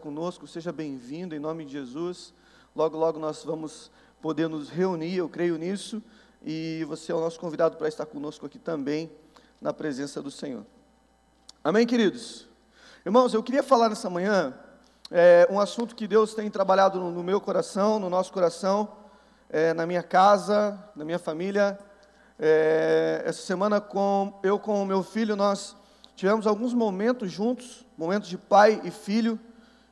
[0.00, 2.32] conosco, seja bem-vindo em nome de Jesus.
[2.74, 3.90] Logo, logo nós vamos
[4.22, 6.02] poder nos reunir, eu creio nisso,
[6.42, 9.10] e você é o nosso convidado para estar conosco aqui também,
[9.60, 10.64] na presença do Senhor.
[11.62, 12.48] Amém, queridos?
[13.04, 14.54] Irmãos, eu queria falar nessa manhã
[15.10, 18.88] é, um assunto que Deus tem trabalhado no, no meu coração, no nosso coração,
[19.50, 21.78] é, na minha casa, na minha família.
[22.38, 25.76] É, essa semana, com, eu com o meu filho, nós
[26.16, 29.38] tivemos alguns momentos juntos, momentos de pai e filho,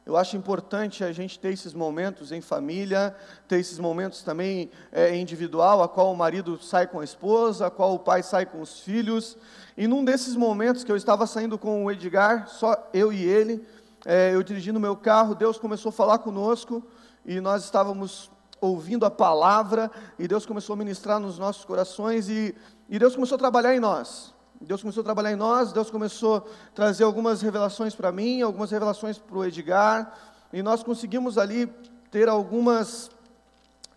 [0.08, 3.14] eu acho importante a gente ter esses momentos em família,
[3.46, 7.70] ter esses momentos também é, individual, a qual o marido sai com a esposa, a
[7.70, 9.36] qual o pai sai com os filhos.
[9.76, 13.62] E num desses momentos que eu estava saindo com o Edgar, só eu e ele,
[14.06, 16.82] é, eu dirigindo meu carro, Deus começou a falar conosco
[17.26, 18.30] e nós estávamos
[18.62, 22.54] ouvindo a palavra e Deus começou a ministrar nos nossos corações e,
[22.88, 24.34] e Deus começou a trabalhar em nós.
[24.60, 26.42] Deus começou a trabalhar em nós, Deus começou a
[26.74, 30.12] trazer algumas revelações para mim, algumas revelações para o Edgar,
[30.52, 31.66] e nós conseguimos ali
[32.10, 33.08] ter algumas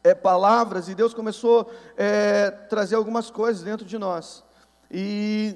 [0.04, 4.44] é, palavras, e Deus começou a é, trazer algumas coisas dentro de nós.
[4.90, 5.56] E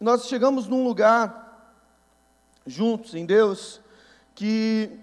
[0.00, 1.70] nós chegamos num lugar,
[2.66, 3.80] juntos em Deus,
[4.34, 4.98] que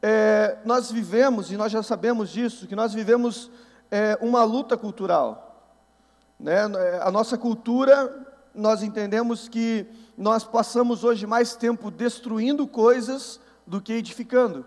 [0.00, 3.50] é, nós vivemos, e nós já sabemos disso, que nós vivemos
[3.90, 5.68] é, uma luta cultural.
[6.38, 6.62] Né?
[7.02, 13.92] A nossa cultura nós entendemos que nós passamos hoje mais tempo destruindo coisas do que
[13.92, 14.64] edificando.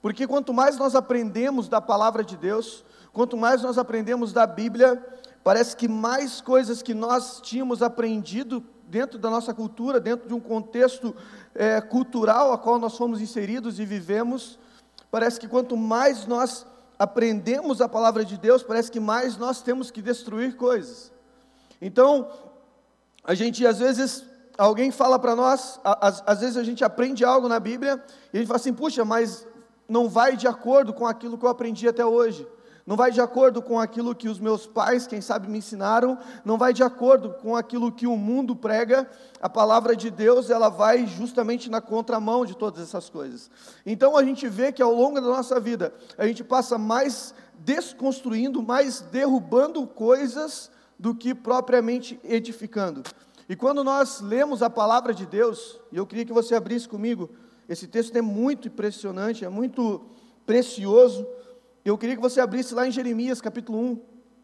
[0.00, 5.04] Porque quanto mais nós aprendemos da palavra de Deus, quanto mais nós aprendemos da Bíblia,
[5.42, 10.40] parece que mais coisas que nós tínhamos aprendido dentro da nossa cultura, dentro de um
[10.40, 11.14] contexto
[11.54, 14.58] é, cultural a qual nós fomos inseridos e vivemos,
[15.10, 16.66] parece que quanto mais nós
[16.98, 21.12] aprendemos a palavra de Deus, parece que mais nós temos que destruir coisas.
[21.80, 22.28] Então,
[23.28, 24.24] a gente, às vezes,
[24.56, 28.40] alguém fala para nós, às, às, vezes a gente aprende algo na Bíblia e a
[28.40, 29.46] gente fala assim: puxa, mas
[29.86, 32.48] não vai de acordo com aquilo que eu aprendi até hoje.
[32.86, 36.56] Não vai de acordo com aquilo que os meus pais, quem sabe, me ensinaram, não
[36.56, 39.06] vai de acordo com aquilo que o mundo prega.
[39.42, 43.50] A palavra de Deus, ela vai justamente na contramão de todas essas coisas.
[43.84, 48.62] Então a gente vê que ao longo da nossa vida, a gente passa mais desconstruindo,
[48.62, 53.02] mais derrubando coisas do que propriamente edificando.
[53.48, 57.30] E quando nós lemos a palavra de Deus, e eu queria que você abrisse comigo,
[57.68, 60.06] esse texto é muito impressionante, é muito
[60.44, 61.26] precioso.
[61.84, 64.00] Eu queria que você abrisse lá em Jeremias capítulo 1.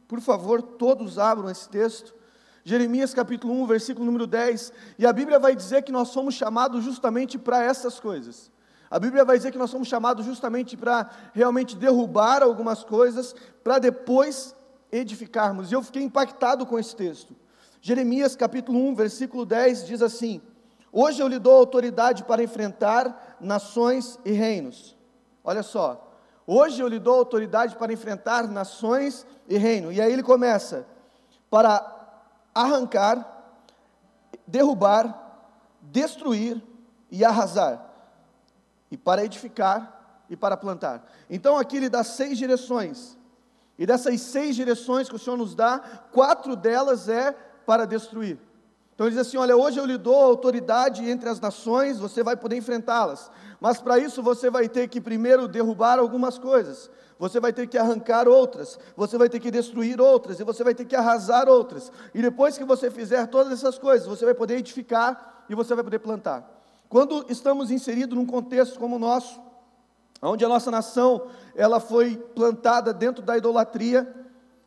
[0.06, 2.14] Por favor, todos abram esse texto.
[2.62, 4.72] Jeremias capítulo 1, versículo número 10.
[4.98, 8.50] E a Bíblia vai dizer que nós somos chamados justamente para essas coisas.
[8.90, 13.78] A Bíblia vai dizer que nós somos chamados justamente para realmente derrubar algumas coisas, para
[13.78, 14.53] depois
[14.94, 15.70] edificarmos.
[15.70, 17.34] E eu fiquei impactado com esse texto.
[17.80, 20.40] Jeremias capítulo 1, versículo 10 diz assim:
[20.92, 24.96] Hoje eu lhe dou autoridade para enfrentar nações e reinos.
[25.42, 26.12] Olha só.
[26.46, 29.90] Hoje eu lhe dou autoridade para enfrentar nações e reino.
[29.90, 30.86] E aí ele começa:
[31.50, 31.84] para
[32.54, 33.52] arrancar,
[34.46, 35.48] derrubar,
[35.82, 36.62] destruir
[37.10, 37.84] e arrasar,
[38.90, 41.04] e para edificar e para plantar.
[41.28, 43.18] Então aqui ele dá seis direções
[43.78, 45.78] e dessas seis direções que o Senhor nos dá,
[46.12, 47.32] quatro delas é
[47.66, 48.38] para destruir.
[48.94, 52.36] Então ele diz assim: Olha, hoje eu lhe dou autoridade entre as nações, você vai
[52.36, 53.30] poder enfrentá-las.
[53.60, 57.78] Mas para isso você vai ter que primeiro derrubar algumas coisas, você vai ter que
[57.78, 61.90] arrancar outras, você vai ter que destruir outras, e você vai ter que arrasar outras.
[62.14, 65.82] E depois que você fizer todas essas coisas, você vai poder edificar e você vai
[65.82, 66.48] poder plantar.
[66.88, 69.40] Quando estamos inseridos num contexto como o nosso,
[70.28, 74.12] onde a nossa nação ela foi plantada dentro da idolatria,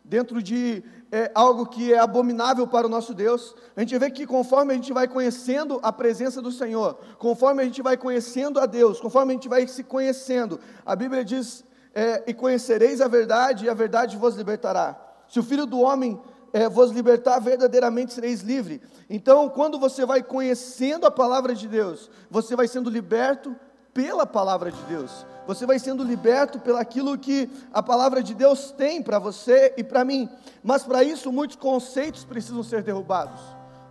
[0.04, 3.56] dentro de é, algo que é abominável para o nosso Deus.
[3.76, 7.66] A gente vê que conforme a gente vai conhecendo a presença do Senhor, conforme a
[7.66, 11.64] gente vai conhecendo a Deus, conforme a gente vai se conhecendo, a Bíblia diz:
[11.94, 14.96] é, e conhecereis a verdade, e a verdade vos libertará.
[15.28, 16.20] Se o Filho do Homem
[16.54, 18.82] é, vos libertar, verdadeiramente sereis livre.
[19.10, 23.56] Então, quando você vai conhecendo a palavra de Deus, você vai sendo liberto
[23.94, 29.02] pela palavra de Deus você vai sendo liberto pelaquilo que a palavra de Deus tem
[29.02, 30.30] para você e para mim.
[30.62, 33.40] Mas para isso, muitos conceitos precisam ser derrubados,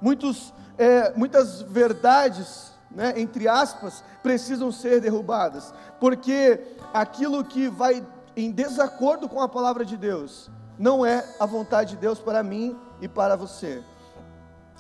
[0.01, 6.61] muitos, é, muitas verdades, né, entre aspas, precisam ser derrubadas, porque
[6.93, 11.97] aquilo que vai em desacordo com a palavra de Deus não é a vontade de
[11.97, 13.83] Deus para mim e para você.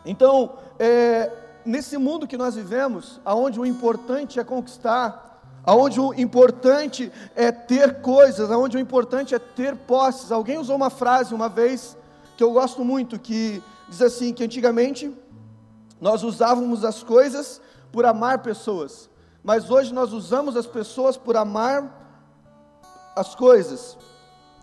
[0.04, 1.32] Então, é,
[1.64, 5.35] nesse mundo que nós vivemos, aonde o importante é conquistar,
[5.66, 10.30] aonde o importante é ter coisas, aonde o importante é ter posses.
[10.30, 11.96] Alguém usou uma frase uma vez
[12.36, 15.12] que eu gosto muito, que diz assim, que antigamente
[16.00, 17.60] nós usávamos as coisas
[17.90, 19.10] por amar pessoas,
[19.42, 22.04] mas hoje nós usamos as pessoas por amar
[23.16, 23.98] as coisas.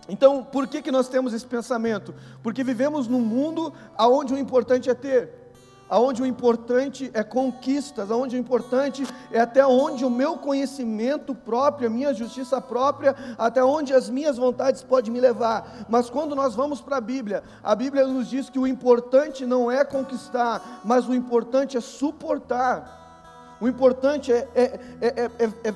[0.08, 2.14] Então, por que, que nós temos esse pensamento?
[2.42, 5.43] Porque vivemos num mundo onde o importante é ter,
[5.90, 11.88] onde o importante é conquistas, onde o importante é até onde o meu conhecimento próprio,
[11.88, 15.86] a minha justiça própria, até onde as minhas vontades podem me levar.
[15.88, 19.70] Mas quando nós vamos para a Bíblia, a Bíblia nos diz que o importante não
[19.70, 23.56] é conquistar, mas o importante é suportar.
[23.60, 25.74] O importante é, é, é, é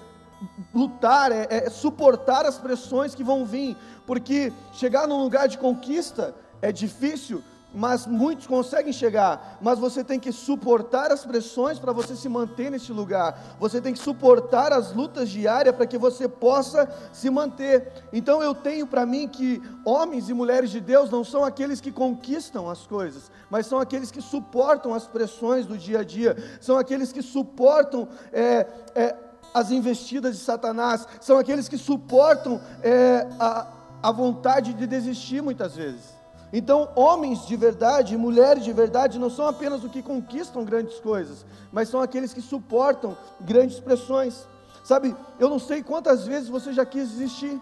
[0.75, 3.77] lutar, é, é, suportar as pressões que vão vir,
[4.07, 10.19] porque chegar num lugar de conquista é difícil, mas muitos conseguem chegar, mas você tem
[10.19, 14.95] que suportar as pressões para você se manter nesse lugar, você tem que suportar as
[14.95, 17.93] lutas diárias para que você possa se manter.
[18.13, 21.93] Então eu tenho para mim que homens e mulheres de Deus não são aqueles que
[21.93, 26.79] conquistam as coisas, mas são aqueles que suportam as pressões do dia a dia, são
[26.79, 28.09] aqueles que suportam.
[28.33, 29.17] É, é,
[29.55, 33.67] as investidas de Satanás, são aqueles que suportam é, a,
[34.03, 36.18] a vontade de desistir muitas vezes.
[36.53, 41.45] Então, homens de verdade, mulheres de verdade, não são apenas os que conquistam grandes coisas,
[41.71, 44.47] mas são aqueles que suportam grandes pressões.
[44.83, 47.61] Sabe, eu não sei quantas vezes você já quis desistir,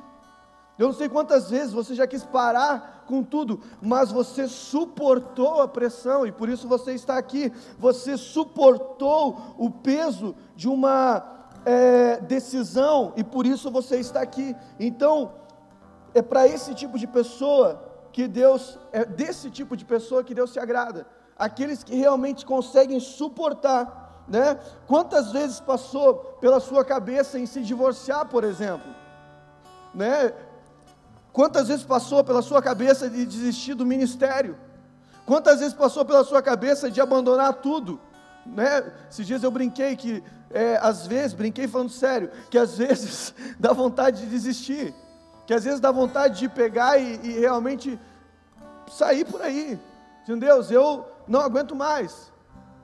[0.78, 5.68] eu não sei quantas vezes você já quis parar com tudo, mas você suportou a
[5.68, 7.50] pressão e por isso você está aqui.
[7.78, 11.24] Você suportou o peso de uma
[11.64, 14.54] é, decisão e por isso você está aqui.
[14.78, 15.32] Então,
[16.14, 17.82] é para esse tipo de pessoa
[18.16, 21.06] que Deus, é desse tipo de pessoa que Deus se agrada.
[21.36, 24.58] Aqueles que realmente conseguem suportar, né?
[24.86, 28.90] Quantas vezes passou pela sua cabeça em se divorciar, por exemplo?
[29.94, 30.32] Né?
[31.30, 34.56] Quantas vezes passou pela sua cabeça de desistir do ministério?
[35.26, 38.00] Quantas vezes passou pela sua cabeça de abandonar tudo?
[38.46, 38.94] Né?
[39.10, 43.74] Esses dias eu brinquei que, é, às vezes, brinquei falando sério, que às vezes dá
[43.74, 44.94] vontade de desistir,
[45.46, 47.98] que às vezes dá vontade de pegar e, e realmente
[48.90, 49.78] sair por aí.
[50.22, 50.60] Entendeu?
[50.70, 52.32] Eu não aguento mais.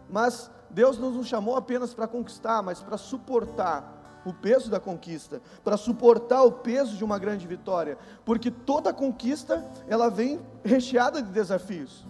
[0.09, 5.43] Mas Deus não nos chamou apenas para conquistar, mas para suportar o peso da conquista,
[5.65, 11.31] para suportar o peso de uma grande vitória, porque toda conquista ela vem recheada de
[11.33, 12.07] desafios.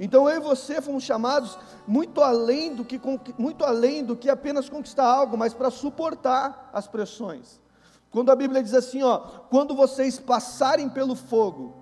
[0.00, 1.56] Então eu e você fomos chamados
[1.86, 3.00] muito além do que,
[3.38, 7.61] muito além do que apenas conquistar algo, mas para suportar as pressões.
[8.12, 9.18] Quando a Bíblia diz assim, ó,
[9.50, 11.74] quando vocês passarem pelo fogo,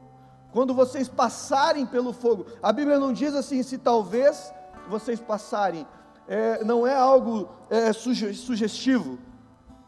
[0.53, 4.53] quando vocês passarem pelo fogo, a Bíblia não diz assim, se talvez
[4.89, 5.87] vocês passarem,
[6.29, 9.19] é, não é algo é, sugestivo,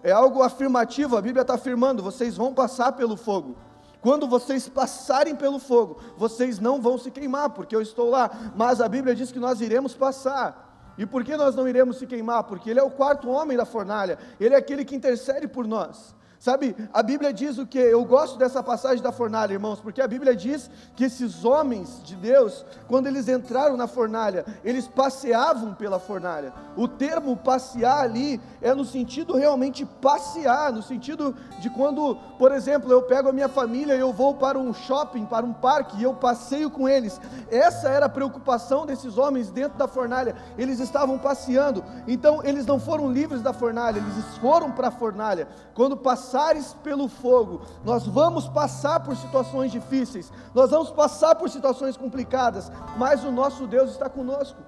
[0.03, 3.57] é algo afirmativo, a Bíblia está afirmando, vocês vão passar pelo fogo.
[4.01, 8.29] Quando vocês passarem pelo fogo, vocês não vão se queimar, porque eu estou lá.
[8.57, 10.93] Mas a Bíblia diz que nós iremos passar.
[10.99, 12.43] E por que nós não iremos se queimar?
[12.43, 16.17] Porque Ele é o quarto homem da fornalha, Ele é aquele que intercede por nós.
[16.43, 17.79] Sabe, a Bíblia diz o que?
[17.79, 22.17] Eu gosto dessa passagem da fornalha, irmãos, porque a Bíblia diz que esses homens de
[22.17, 26.53] Deus, quando eles entraram na fornalha, eles passeavam pela fornalha.
[26.77, 32.91] O termo passear ali é no sentido realmente passear, no sentido de quando, por exemplo,
[32.91, 36.03] eu pego a minha família e eu vou para um shopping, para um parque e
[36.03, 37.21] eu passeio com eles.
[37.53, 40.35] Essa era a preocupação desses homens dentro da fornalha.
[40.59, 41.85] Eles estavam passeando.
[42.09, 45.47] Então, eles não foram livres da fornalha, eles foram para a fornalha.
[45.73, 51.51] Quando passaram passares pelo fogo, nós vamos passar por situações difíceis, nós vamos passar por
[51.51, 54.59] situações complicadas, mas o nosso Deus está conosco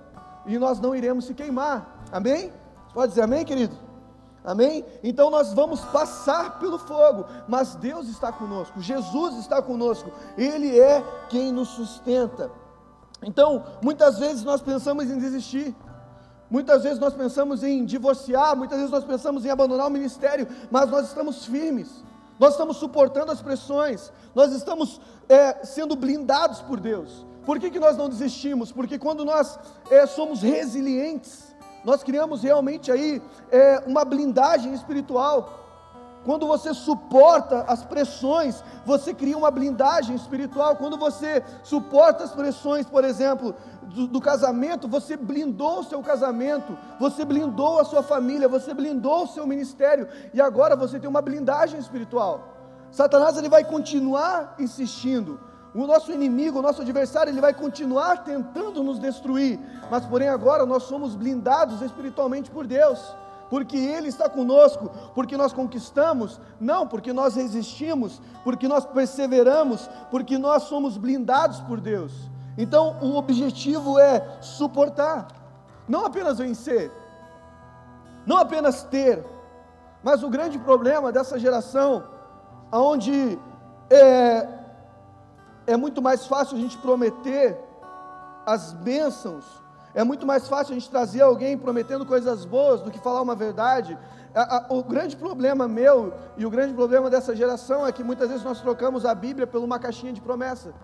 [0.44, 2.04] e nós não iremos se queimar.
[2.12, 2.52] Amém?
[2.92, 3.74] Pode dizer amém, querido?
[4.44, 4.84] Amém?
[5.02, 11.02] Então nós vamos passar pelo fogo, mas Deus está conosco, Jesus está conosco, Ele é
[11.30, 12.50] quem nos sustenta.
[13.22, 15.74] Então, muitas vezes nós pensamos em desistir,
[16.50, 20.90] Muitas vezes nós pensamos em divorciar, muitas vezes nós pensamos em abandonar o ministério, mas
[20.90, 22.04] nós estamos firmes,
[22.38, 27.24] nós estamos suportando as pressões, nós estamos é, sendo blindados por Deus.
[27.44, 28.72] Por que, que nós não desistimos?
[28.72, 29.58] Porque quando nós
[29.90, 35.63] é, somos resilientes, nós criamos realmente aí é, uma blindagem espiritual.
[36.24, 40.74] Quando você suporta as pressões, você cria uma blindagem espiritual.
[40.76, 46.76] Quando você suporta as pressões, por exemplo, do, do, casamento, você blindou o seu casamento,
[46.98, 51.20] você blindou a sua família, você blindou o seu ministério, e agora você tem uma
[51.20, 52.54] blindagem espiritual.
[52.90, 55.38] Satanás ele vai continuar insistindo.
[55.74, 59.58] O nosso inimigo, o nosso adversário, ele vai continuar tentando nos destruir,
[59.90, 63.14] mas porém agora nós somos blindados espiritualmente por Deus
[63.50, 70.38] porque Ele está conosco, porque nós conquistamos, não, porque nós resistimos, porque nós perseveramos, porque
[70.38, 72.12] nós somos blindados por Deus.
[72.56, 75.28] Então, o objetivo é suportar,
[75.88, 76.90] não apenas vencer,
[78.26, 79.24] não apenas ter,
[80.04, 82.04] Mas o grande problema dessa geração,
[82.70, 83.38] onde
[83.88, 84.46] é,
[85.66, 87.58] é muito mais fácil a gente prometer
[88.44, 89.46] as bênçãos,
[89.94, 93.34] é muito mais fácil a gente trazer alguém prometendo coisas boas do que falar uma
[93.34, 93.96] verdade.
[94.68, 98.60] O grande problema meu e o grande problema dessa geração é que muitas vezes nós
[98.60, 100.74] trocamos a Bíblia por uma caixinha de promessa,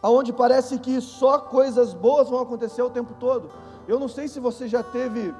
[0.00, 3.50] aonde parece que só coisas boas vão acontecer o tempo todo.
[3.88, 5.34] Eu não sei se você já teve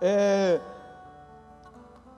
[0.00, 0.60] é,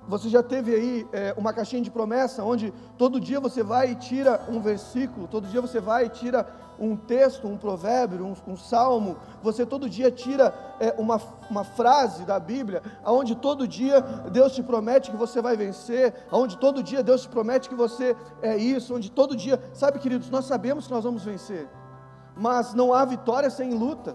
[0.09, 3.95] você já teve aí é, uma caixinha de promessa, onde todo dia você vai e
[3.97, 6.47] tira um versículo, todo dia você vai e tira
[6.79, 11.21] um texto, um provérbio, um, um salmo, você todo dia tira é, uma,
[11.51, 16.57] uma frase da Bíblia, onde todo dia Deus te promete que você vai vencer, onde
[16.59, 20.45] todo dia Deus te promete que você é isso, onde todo dia, sabe queridos, nós
[20.45, 21.69] sabemos que nós vamos vencer,
[22.37, 24.15] mas não há vitória sem luta,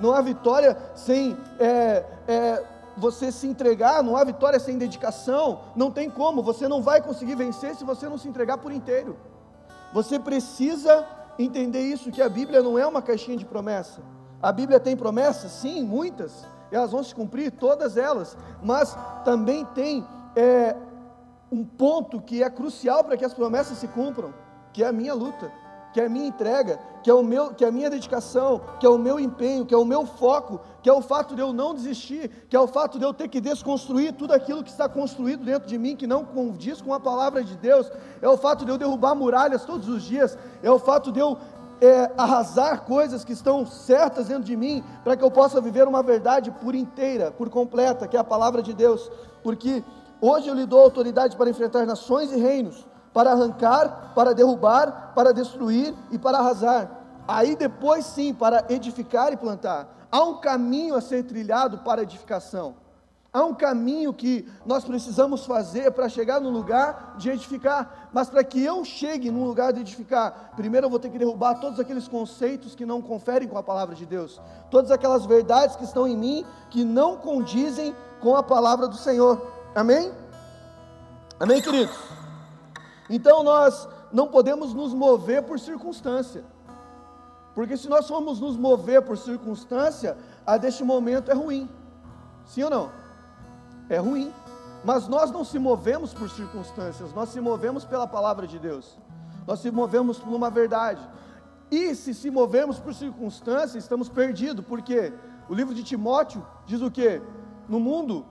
[0.00, 2.64] não há vitória sem é, é,
[2.96, 7.34] você se entregar, não há vitória sem dedicação, não tem como, você não vai conseguir
[7.34, 9.16] vencer se você não se entregar por inteiro.
[9.92, 11.06] Você precisa
[11.38, 14.00] entender isso, que a Bíblia não é uma caixinha de promessa.
[14.40, 15.50] A Bíblia tem promessas?
[15.52, 20.76] Sim, muitas, e elas vão se cumprir, todas elas, mas também tem é,
[21.50, 24.32] um ponto que é crucial para que as promessas se cumpram,
[24.72, 25.50] que é a minha luta
[25.94, 28.86] que é a minha entrega, que é, o meu, que é a minha dedicação, que
[28.86, 31.52] é o meu empenho, que é o meu foco, que é o fato de eu
[31.52, 34.88] não desistir, que é o fato de eu ter que desconstruir tudo aquilo que está
[34.88, 37.92] construído dentro de mim, que não condiz com a palavra de Deus,
[38.22, 41.36] é o fato de eu derrubar muralhas todos os dias, é o fato de eu
[41.78, 46.02] é, arrasar coisas que estão certas dentro de mim, para que eu possa viver uma
[46.02, 49.84] verdade por inteira, por completa, que é a palavra de Deus, porque
[50.22, 55.32] hoje eu lhe dou autoridade para enfrentar nações e reinos, para arrancar, para derrubar, para
[55.32, 56.90] destruir e para arrasar.
[57.26, 59.88] Aí depois sim, para edificar e plantar.
[60.10, 62.74] Há um caminho a ser trilhado para edificação.
[63.32, 68.08] Há um caminho que nós precisamos fazer para chegar no lugar de edificar.
[68.12, 71.54] Mas para que eu chegue no lugar de edificar, primeiro eu vou ter que derrubar
[71.54, 74.40] todos aqueles conceitos que não conferem com a palavra de Deus.
[74.70, 79.44] Todas aquelas verdades que estão em mim que não condizem com a palavra do Senhor.
[79.74, 80.12] Amém?
[81.40, 82.23] Amém, queridos?
[83.08, 86.44] Então nós não podemos nos mover por circunstância.
[87.54, 91.68] Porque se nós formos nos mover por circunstância, a deste momento é ruim.
[92.46, 92.92] Sim ou não?
[93.88, 94.32] É ruim.
[94.84, 98.98] Mas nós não se movemos por circunstâncias, nós se movemos pela palavra de Deus.
[99.46, 101.00] Nós se movemos por uma verdade.
[101.70, 105.12] E se se movemos por circunstâncias, estamos perdidos, porque
[105.48, 107.22] o livro de Timóteo diz o que?
[107.68, 108.26] No mundo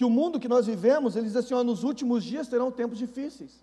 [0.00, 2.96] que o mundo que nós vivemos, ele diz assim: ó, nos últimos dias terão tempos
[2.96, 3.62] difíceis.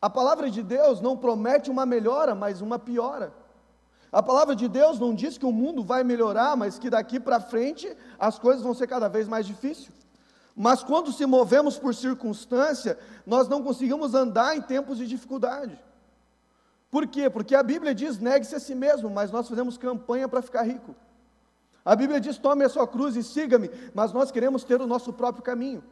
[0.00, 3.32] A palavra de Deus não promete uma melhora, mas uma piora.
[4.12, 7.40] A palavra de Deus não diz que o mundo vai melhorar, mas que daqui para
[7.40, 9.90] frente as coisas vão ser cada vez mais difíceis.
[10.54, 15.76] Mas quando se movemos por circunstância, nós não conseguimos andar em tempos de dificuldade.
[16.92, 17.28] Por quê?
[17.28, 20.94] Porque a Bíblia diz: negue-se a si mesmo, mas nós fazemos campanha para ficar rico.
[21.84, 25.12] A Bíblia diz: tome a sua cruz e siga-me, mas nós queremos ter o nosso
[25.12, 25.82] próprio caminho.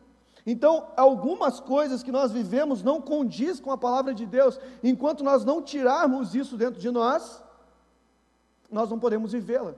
[0.45, 4.59] Então, algumas coisas que nós vivemos não condiz com a palavra de Deus.
[4.83, 7.43] Enquanto nós não tirarmos isso dentro de nós,
[8.71, 9.75] nós não podemos vivê-la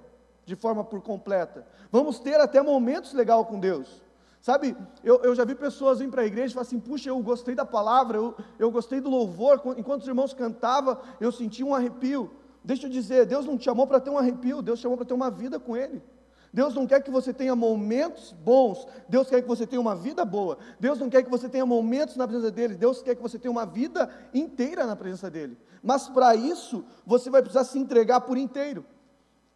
[0.47, 1.67] de forma por completa.
[1.91, 4.03] Vamos ter até momentos legais com Deus.
[4.41, 7.19] Sabe, eu, eu já vi pessoas vir para a igreja e falar assim: puxa, eu
[7.21, 9.61] gostei da palavra, eu, eu gostei do louvor.
[9.77, 12.31] Enquanto os irmãos cantavam, eu senti um arrepio.
[12.65, 15.07] Deixa eu dizer, Deus não te chamou para ter um arrepio, Deus te chamou para
[15.07, 16.03] ter uma vida com Ele.
[16.51, 20.25] Deus não quer que você tenha momentos bons, Deus quer que você tenha uma vida
[20.25, 20.57] boa.
[20.79, 23.51] Deus não quer que você tenha momentos na presença dEle, Deus quer que você tenha
[23.51, 25.59] uma vida inteira na presença dEle.
[25.83, 28.85] Mas para isso, você vai precisar se entregar por inteiro.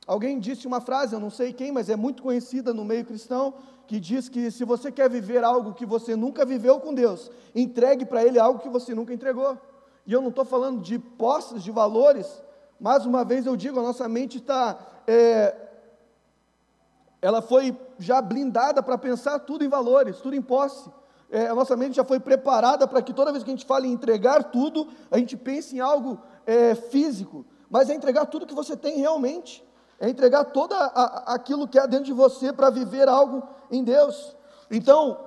[0.09, 3.55] Alguém disse uma frase, eu não sei quem, mas é muito conhecida no meio cristão,
[3.87, 8.05] que diz que se você quer viver algo que você nunca viveu com Deus, entregue
[8.05, 9.57] para Ele algo que você nunca entregou.
[10.05, 12.43] E eu não estou falando de posses, de valores,
[12.81, 14.79] mais uma vez eu digo, a nossa mente está.
[15.07, 15.55] É,
[17.21, 20.91] ela foi já blindada para pensar tudo em valores, tudo em posse.
[21.31, 23.89] É, a nossa mente já foi preparada para que toda vez que a gente fale
[23.89, 27.45] em entregar tudo, a gente pense em algo é, físico.
[27.69, 29.67] Mas é entregar tudo que você tem realmente.
[30.01, 30.75] É entregar todo
[31.27, 34.37] aquilo que há dentro de você para viver algo em Deus.
[34.71, 35.19] Então,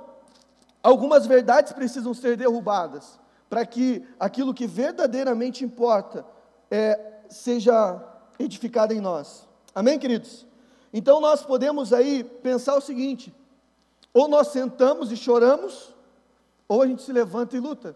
[0.81, 6.25] algumas verdades precisam ser derrubadas para que aquilo que verdadeiramente importa
[6.71, 8.03] é, seja
[8.37, 9.47] edificada em nós.
[9.73, 10.45] Amém, queridos?
[10.93, 13.33] Então nós podemos aí pensar o seguinte:
[14.13, 15.93] ou nós sentamos e choramos,
[16.67, 17.95] ou a gente se levanta e luta.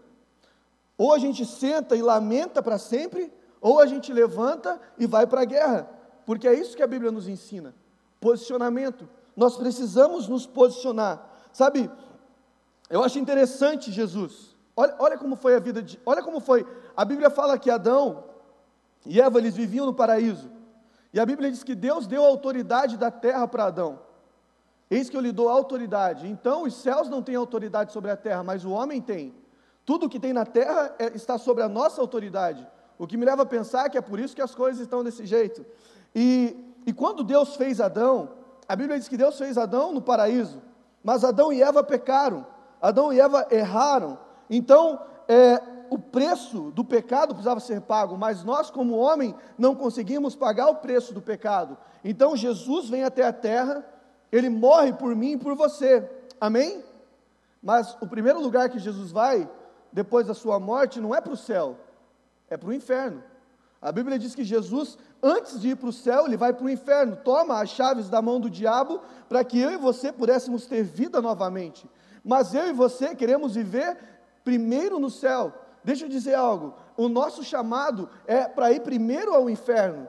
[0.98, 5.42] Ou a gente senta e lamenta para sempre, ou a gente levanta e vai para
[5.42, 5.90] a guerra.
[6.24, 7.74] Porque é isso que a Bíblia nos ensina:
[8.20, 9.08] posicionamento.
[9.36, 11.30] Nós precisamos nos posicionar.
[11.52, 11.90] Sabe,
[12.88, 14.56] eu acho interessante Jesus.
[14.74, 16.00] Olha, olha como foi a vida de.
[16.06, 16.66] Olha como foi.
[16.96, 18.24] A Bíblia fala que Adão
[19.06, 20.50] e Eva eles viviam no paraíso.
[21.12, 24.00] E a Bíblia diz que Deus deu a autoridade da terra para Adão.
[24.90, 26.28] Eis que eu lhe dou autoridade.
[26.28, 29.34] Então os céus não têm autoridade sobre a terra, mas o homem tem.
[29.84, 32.66] Tudo que tem na terra é, está sobre a nossa autoridade.
[32.98, 35.24] O que me leva a pensar que é por isso que as coisas estão desse
[35.24, 35.64] jeito.
[36.14, 38.30] E, e quando Deus fez Adão,
[38.68, 40.60] a Bíblia diz que Deus fez Adão no paraíso,
[41.04, 42.46] mas Adão e Eva pecaram,
[42.80, 44.18] Adão e Eva erraram.
[44.50, 45.62] Então, é,
[46.06, 51.12] preço do pecado precisava ser pago, mas nós, como homem, não conseguimos pagar o preço
[51.12, 51.76] do pecado.
[52.04, 53.84] Então, Jesus vem até a terra,
[54.32, 56.08] ele morre por mim e por você.
[56.40, 56.84] Amém?
[57.62, 59.48] Mas o primeiro lugar que Jesus vai,
[59.92, 61.76] depois da sua morte, não é para o céu,
[62.48, 63.22] é para o inferno.
[63.80, 66.70] A Bíblia diz que Jesus, antes de ir para o céu, ele vai para o
[66.70, 70.82] inferno, toma as chaves da mão do diabo para que eu e você pudéssemos ter
[70.82, 71.88] vida novamente.
[72.24, 73.96] Mas eu e você queremos viver
[74.42, 75.52] primeiro no céu.
[75.86, 80.08] Deixa eu dizer algo: o nosso chamado é para ir primeiro ao inferno,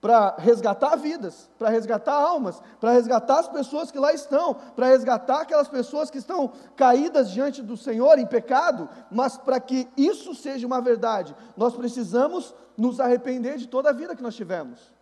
[0.00, 5.40] para resgatar vidas, para resgatar almas, para resgatar as pessoas que lá estão, para resgatar
[5.40, 10.64] aquelas pessoas que estão caídas diante do Senhor em pecado, mas para que isso seja
[10.64, 14.95] uma verdade, nós precisamos nos arrepender de toda a vida que nós tivemos.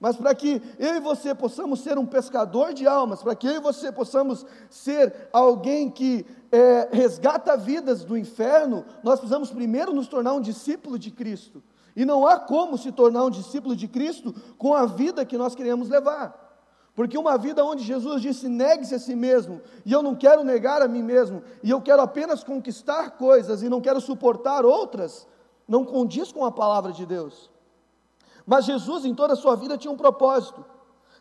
[0.00, 3.56] Mas para que eu e você possamos ser um pescador de almas, para que eu
[3.56, 10.08] e você possamos ser alguém que é, resgata vidas do inferno, nós precisamos primeiro nos
[10.08, 11.62] tornar um discípulo de Cristo.
[11.94, 15.54] E não há como se tornar um discípulo de Cristo com a vida que nós
[15.54, 16.48] queremos levar.
[16.94, 20.80] Porque uma vida onde Jesus disse: negue-se a si mesmo, e eu não quero negar
[20.80, 25.26] a mim mesmo, e eu quero apenas conquistar coisas e não quero suportar outras,
[25.68, 27.49] não condiz com a palavra de Deus.
[28.46, 30.64] Mas Jesus, em toda a sua vida, tinha um propósito,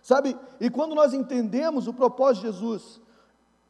[0.02, 0.38] sabe?
[0.60, 3.02] E quando nós entendemos o propósito de Jesus,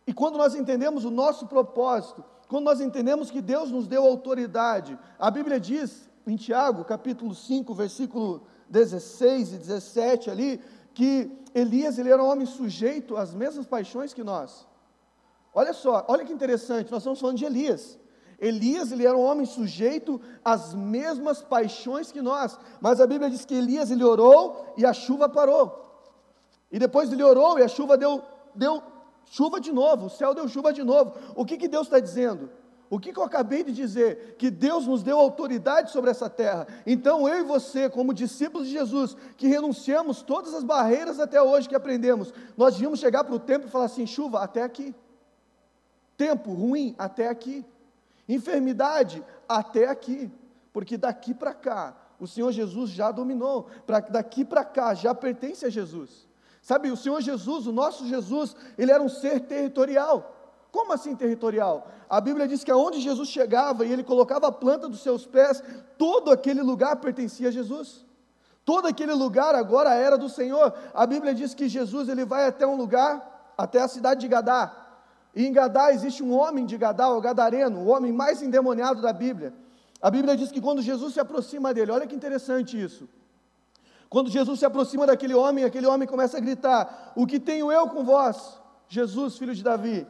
[0.08, 4.98] e quando nós entendemos o nosso propósito, quando nós entendemos que Deus nos deu autoridade,
[5.20, 10.62] a Bíblia diz em Tiago, capítulo 5, versículo 16 e 17 ali,
[10.94, 14.68] que Elias ele era um homem sujeito às mesmas paixões que nós.
[15.53, 17.99] Olha só, olha que interessante, nós estamos falando de Elias.
[18.40, 23.44] Elias ele era um homem sujeito às mesmas paixões que nós, mas a Bíblia diz
[23.46, 25.86] que Elias ele orou e a chuva parou.
[26.72, 28.24] E depois ele orou e a chuva deu,
[28.56, 28.82] deu
[29.25, 31.14] chuva de novo, o céu deu chuva de novo.
[31.36, 32.50] O que, que Deus está dizendo?
[32.90, 34.36] O que, que eu acabei de dizer?
[34.38, 36.68] Que Deus nos deu autoridade sobre essa terra.
[36.88, 41.70] Então eu e você, como discípulos de Jesus, que renunciamos todas as barreiras até hoje
[41.70, 44.96] que aprendemos, nós devíamos chegar para o templo e falar assim: chuva, até aqui.
[46.18, 47.64] Tempo ruim, até aqui.
[48.29, 50.31] Enfermidade, até aqui,
[50.72, 55.65] porque daqui para cá, o Senhor Jesus já dominou, pra, daqui para cá já pertence
[55.65, 56.27] a Jesus.
[56.61, 60.35] Sabe, o Senhor Jesus, o nosso Jesus, ele era um ser territorial.
[60.72, 61.87] Como assim territorial?
[62.07, 65.63] A Bíblia diz que aonde Jesus chegava e ele colocava a planta dos seus pés,
[65.98, 68.05] todo aquele lugar pertencia a Jesus.
[68.63, 70.72] Todo aquele lugar agora era do Senhor.
[70.94, 74.78] A Bíblia diz que Jesus ele vai até um lugar, até a cidade de Gadá.
[75.35, 79.13] E em Gadá existe um homem de Gadá, o Gadareno, o homem mais endemoniado da
[79.13, 79.53] Bíblia.
[80.01, 83.07] A Bíblia diz que quando Jesus se aproxima dele, olha que interessante isso.
[84.09, 87.87] Quando Jesus se aproxima daquele homem, aquele homem começa a gritar: O que tenho eu
[87.89, 90.07] com vós, Jesus, filho de Davi?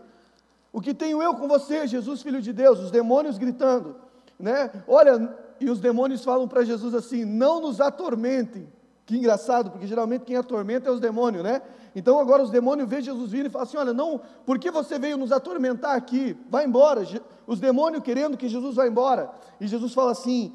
[0.71, 2.79] O que tenho eu com você, Jesus, filho de Deus?
[2.79, 3.95] Os demônios gritando,
[4.39, 4.71] né?
[4.87, 8.71] Olha, e os demônios falam para Jesus assim: Não nos atormentem.
[9.09, 11.63] Que engraçado, porque geralmente quem atormenta é os demônios, né?
[11.95, 14.99] Então agora os demônios veem Jesus vir e falam assim: Olha, não, por que você
[14.99, 16.37] veio nos atormentar aqui?
[16.47, 17.01] Vai embora.
[17.47, 19.31] Os demônios querendo que Jesus vá embora.
[19.59, 20.53] E Jesus fala assim: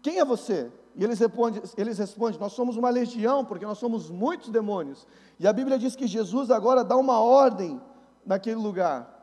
[0.00, 0.72] Quem é você?
[0.96, 5.06] E eles respondem, eles respondem: Nós somos uma legião, porque nós somos muitos demônios.
[5.38, 7.78] E a Bíblia diz que Jesus agora dá uma ordem
[8.24, 9.14] naquele lugar.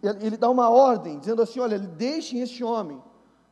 [0.00, 3.02] Ele dá uma ordem, dizendo assim: Olha, deixem este homem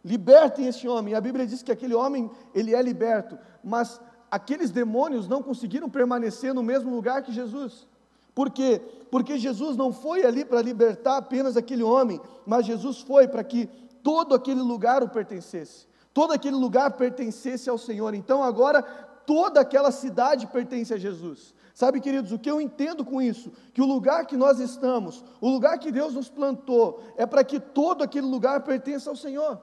[0.08, 1.14] libertem esse homem.
[1.14, 6.54] A Bíblia diz que aquele homem, ele é liberto, mas aqueles demônios não conseguiram permanecer
[6.54, 7.86] no mesmo lugar que Jesus.
[8.34, 8.80] Por quê?
[9.10, 13.66] Porque Jesus não foi ali para libertar apenas aquele homem, mas Jesus foi para que
[14.02, 15.86] todo aquele lugar o pertencesse.
[16.14, 18.14] Todo aquele lugar pertencesse ao Senhor.
[18.14, 18.82] Então agora
[19.26, 21.54] toda aquela cidade pertence a Jesus.
[21.74, 23.52] Sabe, queridos, o que eu entendo com isso?
[23.74, 27.60] Que o lugar que nós estamos, o lugar que Deus nos plantou, é para que
[27.60, 29.60] todo aquele lugar pertença ao Senhor.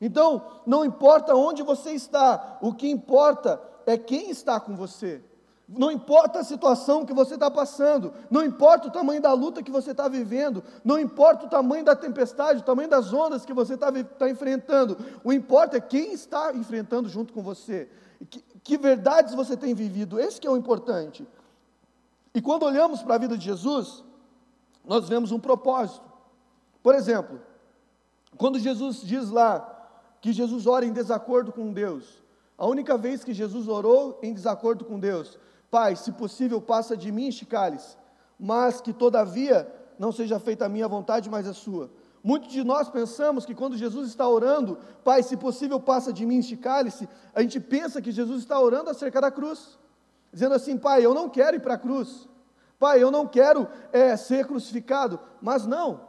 [0.00, 5.22] Então, não importa onde você está, o que importa é quem está com você.
[5.66, 9.70] Não importa a situação que você está passando, não importa o tamanho da luta que
[9.70, 13.74] você está vivendo, não importa o tamanho da tempestade, o tamanho das ondas que você
[13.74, 17.88] está tá enfrentando, o importa é quem está enfrentando junto com você,
[18.28, 21.26] que, que verdades você tem vivido, esse que é o importante.
[22.34, 24.04] E quando olhamos para a vida de Jesus,
[24.84, 26.04] nós vemos um propósito.
[26.82, 27.40] Por exemplo,
[28.36, 29.73] quando Jesus diz lá
[30.24, 32.24] que Jesus ora em desacordo com Deus,
[32.56, 35.38] a única vez que Jesus orou em desacordo com Deus,
[35.70, 37.94] Pai, se possível, passa de mim este cálice,
[38.40, 41.90] mas que todavia não seja feita a minha vontade, mas a sua.
[42.22, 46.38] Muitos de nós pensamos que quando Jesus está orando, Pai, se possível, passa de mim
[46.38, 49.78] este cálice, a gente pensa que Jesus está orando acerca da cruz,
[50.32, 52.26] dizendo assim: Pai, eu não quero ir para a cruz,
[52.78, 56.00] Pai, eu não quero é, ser crucificado, mas não,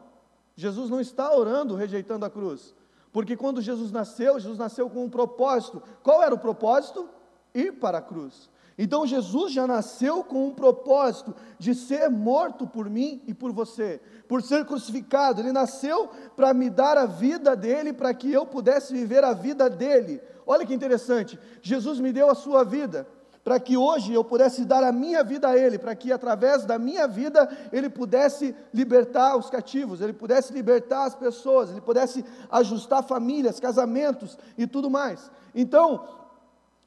[0.56, 2.73] Jesus não está orando rejeitando a cruz,
[3.15, 5.82] porque quando Jesus nasceu, Jesus nasceu com um propósito.
[6.04, 7.08] Qual era o propósito?
[7.54, 8.49] Ir para a cruz.
[8.78, 14.01] Então Jesus já nasceu com um propósito de ser morto por mim e por você,
[14.28, 15.39] por ser crucificado.
[15.39, 19.69] Ele nasceu para me dar a vida dele, para que eu pudesse viver a vida
[19.69, 20.21] dele.
[20.45, 23.08] Olha que interessante, Jesus me deu a sua vida,
[23.46, 26.80] para que hoje eu pudesse dar a minha vida a ele, para que através da
[26.80, 33.04] minha vida ele pudesse libertar os cativos, ele pudesse libertar as pessoas, ele pudesse ajustar
[33.04, 35.30] famílias, casamentos e tudo mais.
[35.54, 36.04] Então,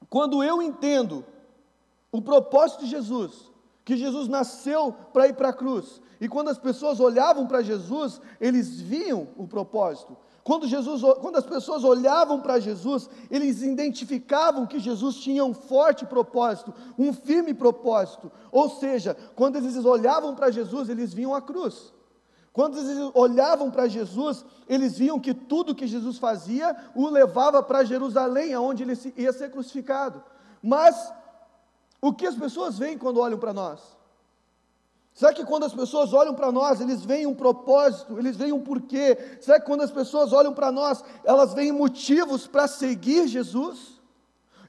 [0.09, 1.23] quando eu entendo
[2.11, 3.49] o propósito de Jesus,
[3.85, 6.01] que Jesus nasceu para ir para a cruz.
[6.19, 10.17] E quando as pessoas olhavam para Jesus, eles viam o propósito.
[10.49, 16.07] Quando, Jesus, quando as pessoas olhavam para Jesus, eles identificavam que Jesus tinha um forte
[16.07, 18.31] propósito, um firme propósito.
[18.51, 21.93] Ou seja, quando eles olhavam para Jesus, eles viam a cruz.
[22.51, 27.83] Quando eles olhavam para Jesus, eles viam que tudo que Jesus fazia o levava para
[27.83, 30.23] Jerusalém, aonde ele ia ser crucificado.
[30.63, 31.13] Mas
[32.01, 33.98] o que as pessoas veem quando olham para nós?
[35.19, 38.61] Será que quando as pessoas olham para nós, eles veem um propósito, eles veem um
[38.61, 39.17] porquê?
[39.41, 43.99] Será que quando as pessoas olham para nós, elas veem motivos para seguir Jesus?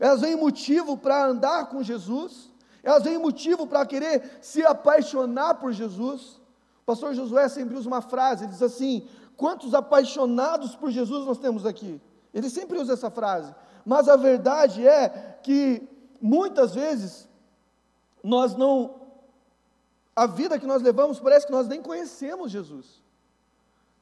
[0.00, 2.50] Elas veem motivo para andar com Jesus?
[2.82, 6.40] Elas veem motivo para querer se apaixonar por Jesus?
[6.82, 11.38] O pastor Josué sempre usa uma frase, ele diz assim: Quantos apaixonados por Jesus nós
[11.38, 12.02] temos aqui?
[12.34, 13.54] Ele sempre usa essa frase,
[13.86, 15.88] mas a verdade é que
[16.20, 17.28] muitas vezes
[18.24, 18.99] nós não
[20.22, 22.86] a vida que nós levamos parece que nós nem conhecemos Jesus.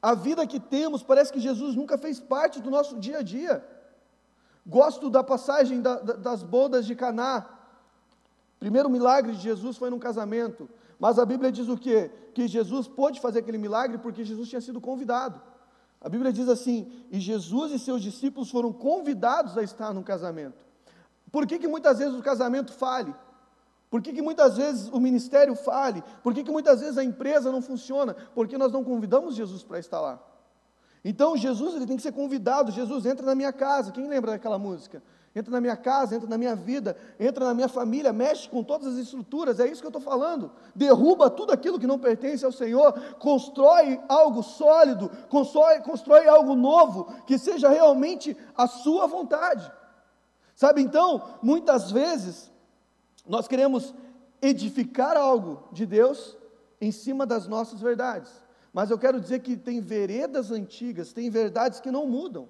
[0.01, 3.65] A vida que temos parece que Jesus nunca fez parte do nosso dia a dia.
[4.67, 7.47] Gosto da passagem da, da, das bodas de Caná.
[8.59, 12.11] Primeiro milagre de Jesus foi num casamento, mas a Bíblia diz o quê?
[12.33, 15.41] Que Jesus pôde fazer aquele milagre porque Jesus tinha sido convidado.
[16.01, 20.65] A Bíblia diz assim: "E Jesus e seus discípulos foram convidados a estar no casamento".
[21.31, 23.15] Por que, que muitas vezes o casamento fale?
[23.89, 26.03] Por que, que muitas vezes o ministério fale?
[26.21, 28.15] Por que, que muitas vezes a empresa não funciona?
[28.35, 30.19] Porque nós não convidamos Jesus para estar lá.
[31.03, 32.71] Então Jesus ele tem que ser convidado.
[32.71, 33.91] Jesus entra na minha casa.
[33.91, 35.01] Quem lembra daquela música?
[35.35, 38.87] Entra na minha casa, entra na minha vida, entra na minha família, mexe com todas
[38.87, 40.51] as estruturas, é isso que eu estou falando.
[40.75, 47.13] Derruba tudo aquilo que não pertence ao Senhor, constrói algo sólido, constrói, constrói algo novo,
[47.27, 49.71] que seja realmente a sua vontade.
[50.55, 52.51] Sabe, então, muitas vezes,
[53.27, 53.93] nós queremos
[54.41, 56.37] edificar algo de Deus
[56.79, 58.31] em cima das nossas verdades.
[58.73, 62.47] Mas eu quero dizer que tem veredas antigas, tem verdades que não mudam.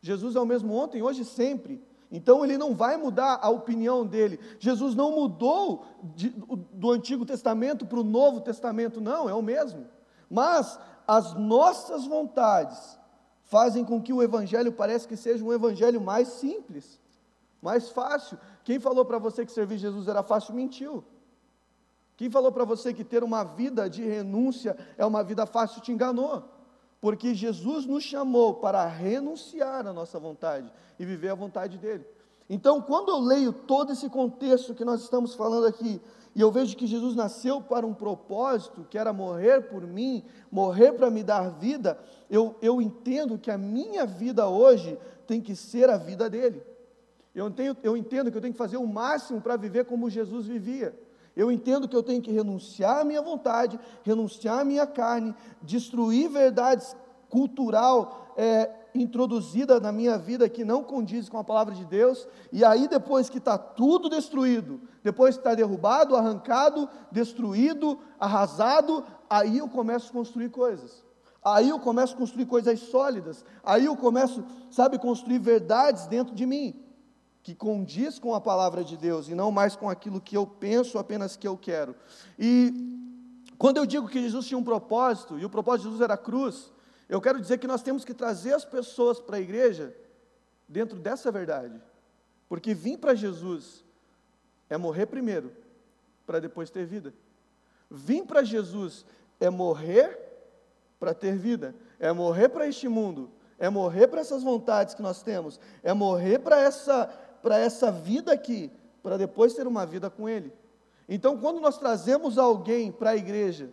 [0.00, 1.82] Jesus é o mesmo ontem, hoje e sempre.
[2.10, 4.38] Então ele não vai mudar a opinião dele.
[4.58, 6.34] Jesus não mudou de,
[6.72, 9.86] do Antigo Testamento para o Novo Testamento, não, é o mesmo.
[10.28, 12.98] Mas as nossas vontades
[13.44, 17.00] fazem com que o Evangelho pareça que seja um Evangelho mais simples
[17.62, 18.36] mais fácil.
[18.64, 21.04] Quem falou para você que servir Jesus era fácil mentiu.
[22.16, 25.92] Quem falou para você que ter uma vida de renúncia é uma vida fácil te
[25.92, 26.42] enganou.
[27.00, 32.04] Porque Jesus nos chamou para renunciar à nossa vontade e viver a vontade dele.
[32.50, 36.00] Então, quando eu leio todo esse contexto que nós estamos falando aqui,
[36.34, 40.92] e eu vejo que Jesus nasceu para um propósito, que era morrer por mim, morrer
[40.92, 41.98] para me dar vida,
[42.30, 46.62] eu, eu entendo que a minha vida hoje tem que ser a vida dele.
[47.34, 47.50] Eu,
[47.82, 50.98] eu entendo que eu tenho que fazer o máximo para viver como Jesus vivia.
[51.34, 56.28] Eu entendo que eu tenho que renunciar à minha vontade, renunciar à minha carne, destruir
[56.28, 56.94] verdades
[57.30, 62.62] cultural é, introduzida na minha vida que não condiz com a palavra de Deus, e
[62.62, 69.68] aí depois que está tudo destruído, depois que está derrubado, arrancado, destruído, arrasado, aí eu
[69.68, 71.02] começo a construir coisas.
[71.42, 73.44] Aí eu começo a construir coisas sólidas.
[73.64, 76.81] Aí eu começo, sabe, construir verdades dentro de mim
[77.42, 80.98] que condiz com a palavra de Deus e não mais com aquilo que eu penso,
[80.98, 81.94] apenas que eu quero.
[82.38, 82.72] E
[83.58, 86.18] quando eu digo que Jesus tinha um propósito, e o propósito de Jesus era a
[86.18, 86.72] cruz,
[87.08, 89.94] eu quero dizer que nós temos que trazer as pessoas para a igreja
[90.68, 91.80] dentro dessa verdade.
[92.48, 93.84] Porque vir para Jesus
[94.70, 95.52] é morrer primeiro,
[96.26, 97.12] para depois ter vida.
[97.90, 99.04] Vir para Jesus
[99.38, 100.18] é morrer
[100.98, 105.22] para ter vida, é morrer para este mundo, é morrer para essas vontades que nós
[105.22, 108.70] temos, é morrer para essa, para essa vida aqui,
[109.02, 110.52] para depois ter uma vida com Ele.
[111.08, 113.70] Então, quando nós trazemos alguém para a igreja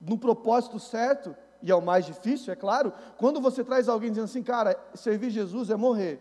[0.00, 4.24] no propósito certo, e é o mais difícil, é claro, quando você traz alguém dizendo
[4.24, 6.20] assim, cara, servir Jesus é morrer,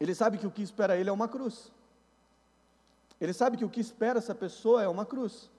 [0.00, 1.72] ele sabe que o que espera ele é uma cruz.
[3.20, 5.50] Ele sabe que o que espera essa pessoa é uma cruz.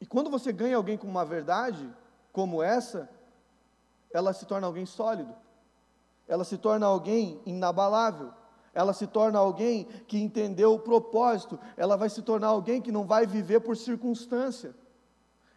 [0.00, 1.92] E quando você ganha alguém com uma verdade
[2.32, 3.10] como essa,
[4.12, 5.34] ela se torna alguém sólido.
[6.30, 8.30] Ela se torna alguém inabalável.
[8.72, 11.58] Ela se torna alguém que entendeu o propósito.
[11.76, 14.72] Ela vai se tornar alguém que não vai viver por circunstância.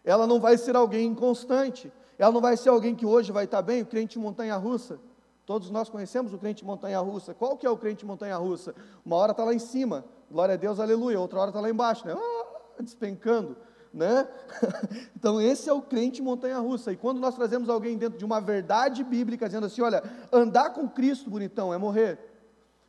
[0.03, 1.93] Ela não vai ser alguém inconstante.
[2.17, 4.99] Ela não vai ser alguém que hoje vai estar bem, o crente montanha russa.
[5.45, 7.35] Todos nós conhecemos o crente montanha russa.
[7.35, 8.73] Qual que é o crente montanha russa?
[9.05, 11.19] Uma hora está lá em cima, glória a Deus, aleluia.
[11.19, 12.15] Outra hora está lá embaixo, né?
[12.17, 13.55] Ah, despencando
[13.93, 14.27] né?
[15.15, 16.91] Então, esse é o crente montanha-russa.
[16.91, 20.03] E quando nós trazemos alguém dentro de uma verdade bíblica, dizendo assim: olha,
[20.33, 22.19] andar com Cristo, bonitão, é morrer.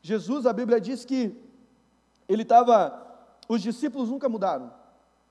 [0.03, 1.37] Jesus, a Bíblia diz que
[2.29, 3.03] ele estava.
[3.49, 4.73] Os discípulos nunca mudaram.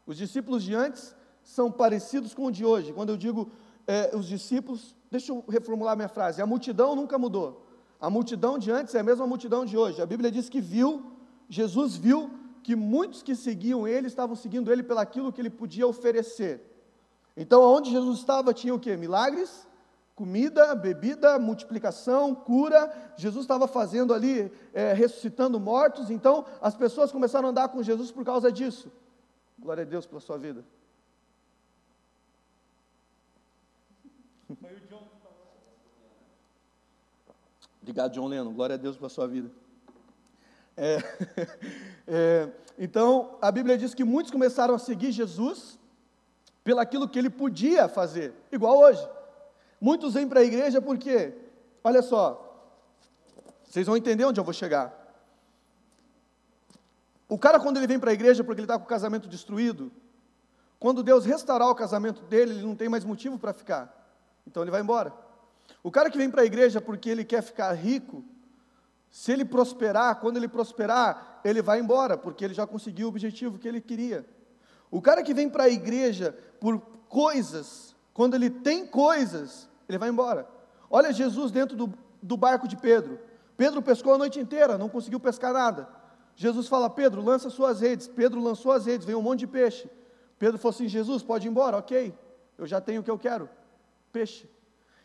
[0.06, 2.94] Os discípulos de antes são parecidos com o de hoje.
[2.94, 3.52] Quando eu digo
[3.86, 7.66] é, os discípulos, deixa eu reformular minha frase: a multidão nunca mudou.
[8.00, 10.02] A multidão de antes é a mesma multidão de hoje.
[10.02, 11.12] A Bíblia diz que viu,
[11.50, 12.32] Jesus viu
[12.64, 16.62] que muitos que seguiam ele estavam seguindo ele pelaquilo que ele podia oferecer.
[17.36, 18.96] Então, onde Jesus estava, tinha o que?
[18.96, 19.68] Milagres,
[20.16, 22.92] comida, bebida, multiplicação, cura.
[23.18, 26.10] Jesus estava fazendo ali, é, ressuscitando mortos.
[26.10, 28.92] Então, as pessoas começaram a andar com Jesus por causa disso.
[29.60, 30.64] Glória a Deus pela sua vida.
[37.82, 38.54] Obrigado, John Lennon.
[38.54, 39.52] Glória a Deus pela sua vida.
[40.76, 40.98] É,
[42.08, 45.80] é, então, a Bíblia diz que muitos começaram a seguir Jesus
[46.64, 49.06] pelaquilo que ele podia fazer, igual hoje.
[49.80, 51.34] Muitos vêm para a igreja porque,
[51.84, 52.72] olha só,
[53.66, 55.02] vocês vão entender onde eu vou chegar.
[57.28, 59.92] O cara, quando ele vem para a igreja porque ele está com o casamento destruído,
[60.80, 63.92] quando Deus restaurar o casamento dele, ele não tem mais motivo para ficar.
[64.46, 65.14] Então ele vai embora.
[65.82, 68.24] O cara que vem para a igreja porque ele quer ficar rico,
[69.14, 73.60] se ele prosperar, quando ele prosperar, ele vai embora, porque ele já conseguiu o objetivo
[73.60, 74.26] que ele queria.
[74.90, 80.10] O cara que vem para a igreja por coisas, quando ele tem coisas, ele vai
[80.10, 80.48] embora.
[80.90, 83.20] Olha Jesus dentro do, do barco de Pedro.
[83.56, 85.88] Pedro pescou a noite inteira, não conseguiu pescar nada.
[86.36, 88.08] Jesus fala: Pedro, lança suas redes.
[88.08, 89.88] Pedro lançou as redes, veio um monte de peixe.
[90.40, 92.18] Pedro falou assim: Jesus, pode ir embora, ok,
[92.58, 93.48] eu já tenho o que eu quero:
[94.12, 94.50] peixe.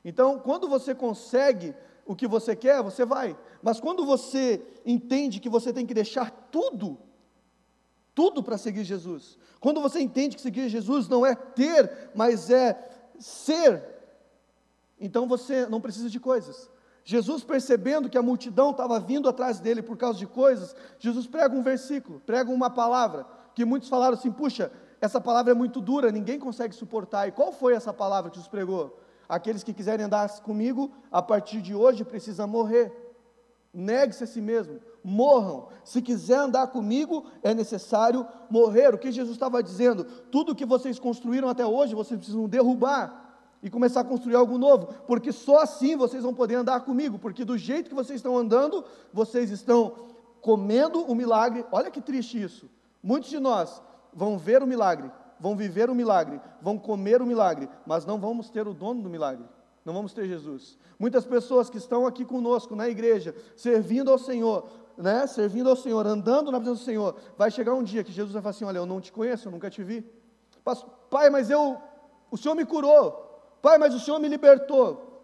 [0.03, 1.75] Então, quando você consegue
[2.09, 3.37] o que você quer, você vai.
[3.63, 6.99] Mas quando você entende que você tem que deixar tudo,
[8.15, 12.83] tudo para seguir Jesus, quando você entende que seguir Jesus não é ter, mas é
[13.19, 13.85] ser,
[14.99, 16.71] então você não precisa de coisas.
[17.05, 21.55] Jesus, percebendo que a multidão estava vindo atrás dele por causa de coisas, Jesus prega
[21.55, 26.11] um versículo, prega uma palavra, que muitos falaram assim: puxa, essa palavra é muito dura,
[26.11, 27.29] ninguém consegue suportar.
[27.29, 28.99] E qual foi essa palavra que Jesus pregou?
[29.29, 32.93] Aqueles que quiserem andar comigo, a partir de hoje precisam morrer.
[33.73, 35.69] Negue-se a si mesmo, morram.
[35.85, 38.95] Se quiser andar comigo, é necessário morrer.
[38.95, 40.05] O que Jesus estava dizendo?
[40.05, 43.27] Tudo que vocês construíram até hoje, vocês precisam derrubar
[43.63, 47.45] e começar a construir algo novo, porque só assim vocês vão poder andar comigo, porque
[47.45, 49.95] do jeito que vocês estão andando, vocês estão
[50.41, 51.67] comendo o milagre.
[51.73, 52.71] Olha que triste isso.
[53.03, 53.83] Muitos de nós
[54.15, 58.51] vão ver o milagre, vão viver o milagre, vão comer o milagre, mas não vamos
[58.51, 59.45] ter o dono do milagre,
[59.85, 60.79] não vamos ter Jesus.
[60.99, 66.07] Muitas pessoas que estão aqui conosco na igreja, servindo ao Senhor, né, servindo ao Senhor,
[66.07, 68.79] andando na presença do Senhor, vai chegar um dia que Jesus vai falar assim: Olha,
[68.79, 70.05] eu não te conheço, eu nunca te vi.
[71.09, 71.81] Pai, mas eu,
[72.31, 73.27] o Senhor me curou.
[73.63, 75.23] Pai, mas o Senhor me libertou.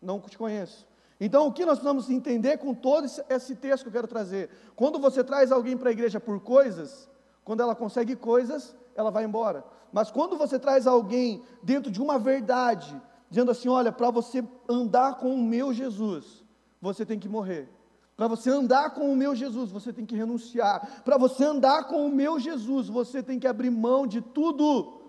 [0.00, 0.86] Não te conheço.
[1.20, 4.50] Então, o que nós precisamos entender com todo esse texto que eu quero trazer?
[4.74, 7.08] Quando você traz alguém para a igreja por coisas,
[7.44, 9.64] quando ela consegue coisas, ela vai embora.
[9.92, 15.16] Mas quando você traz alguém dentro de uma verdade, dizendo assim: olha, para você andar
[15.16, 16.44] com o meu Jesus,
[16.80, 17.68] você tem que morrer.
[18.16, 21.02] Para você andar com o meu Jesus, você tem que renunciar.
[21.04, 25.00] Para você andar com o meu Jesus, você tem que abrir mão de tudo.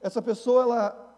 [0.00, 1.16] Essa pessoa, ela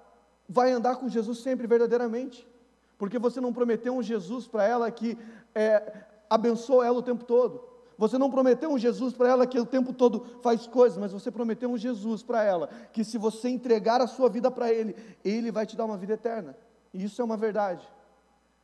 [0.48, 2.48] vai andar com Jesus sempre verdadeiramente.
[2.96, 5.18] Porque você não prometeu um Jesus para ela que
[5.54, 7.71] é, abençoa ela o tempo todo.
[8.02, 11.30] Você não prometeu um Jesus para ela que o tempo todo faz coisas, mas você
[11.30, 15.52] prometeu um Jesus para ela que se você entregar a sua vida para Ele, Ele
[15.52, 16.56] vai te dar uma vida eterna.
[16.92, 17.88] E isso é uma verdade.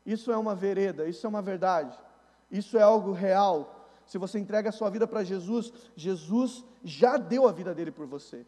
[0.05, 1.97] Isso é uma vereda, isso é uma verdade.
[2.51, 3.89] Isso é algo real.
[4.05, 8.09] Se você entrega a sua vida para Jesus, Jesus já deu a vida dele por
[8.09, 8.45] você.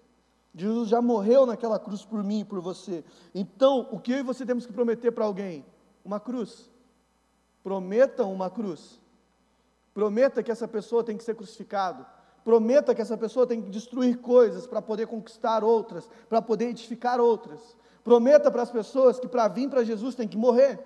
[0.52, 3.04] Jesus já morreu naquela cruz por mim e por você.
[3.32, 5.64] Então, o que eu e você temos que prometer para alguém?
[6.04, 6.68] Uma cruz.
[7.62, 9.00] Prometam uma cruz.
[9.92, 12.06] Prometa que essa pessoa tem que ser crucificado.
[12.44, 17.20] Prometa que essa pessoa tem que destruir coisas para poder conquistar outras, para poder edificar
[17.20, 17.76] outras.
[18.02, 20.78] Prometa para as pessoas que para vir para Jesus tem que morrer.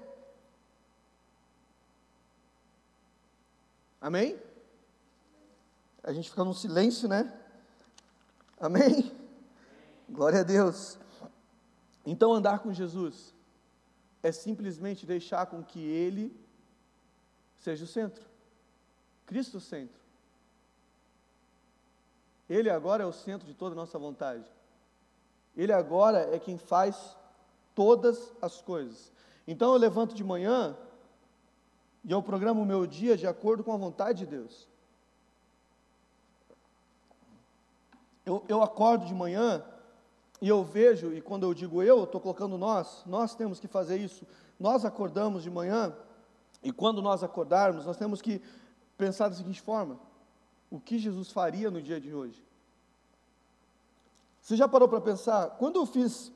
[4.01, 4.39] Amém?
[6.03, 7.33] A gente fica num silêncio, né?
[8.61, 9.11] Amém?
[10.09, 10.99] Glória a Deus.
[12.05, 13.33] Então, andar com Jesus
[14.23, 16.35] é simplesmente deixar com que Ele
[17.57, 18.23] seja o centro,
[19.27, 20.01] Cristo centro.
[22.49, 24.45] Ele agora é o centro de toda a nossa vontade.
[25.57, 27.17] Ele agora é quem faz
[27.75, 29.13] todas as coisas.
[29.47, 30.77] Então eu levanto de manhã
[32.05, 34.69] e eu programo o meu dia de acordo com a vontade de Deus.
[38.27, 39.65] Eu, eu acordo de manhã
[40.41, 43.97] e eu vejo, e quando eu digo eu, estou colocando nós, nós temos que fazer
[43.97, 44.27] isso.
[44.59, 45.95] Nós acordamos de manhã,
[46.63, 48.43] e quando nós acordarmos, nós temos que
[48.97, 49.99] pensar da seguinte forma:
[50.71, 52.43] o que Jesus faria no dia de hoje?
[54.41, 55.51] Você já parou para pensar?
[55.51, 56.31] Quando eu fiz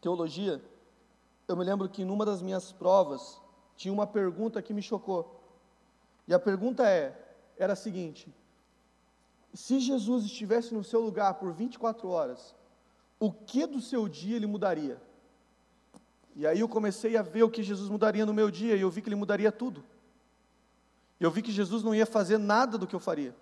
[0.00, 0.62] teologia,
[1.48, 3.40] eu me lembro que numa das minhas provas
[3.76, 5.40] tinha uma pergunta que me chocou.
[6.26, 7.16] E a pergunta é,
[7.56, 8.32] era a seguinte:
[9.52, 12.54] se Jesus estivesse no seu lugar por 24 horas,
[13.18, 15.00] o que do seu dia ele mudaria?
[16.36, 18.90] E aí eu comecei a ver o que Jesus mudaria no meu dia, e eu
[18.90, 19.82] vi que ele mudaria tudo.
[21.20, 23.34] Eu vi que Jesus não ia fazer nada do que eu faria.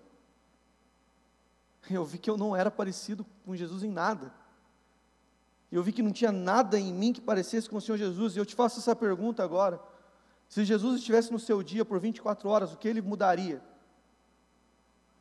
[1.89, 4.33] Eu vi que eu não era parecido com Jesus em nada.
[5.71, 8.35] Eu vi que não tinha nada em mim que parecesse com o Senhor Jesus.
[8.35, 9.79] E eu te faço essa pergunta agora.
[10.47, 13.61] Se Jesus estivesse no seu dia por 24 horas, o que ele mudaria?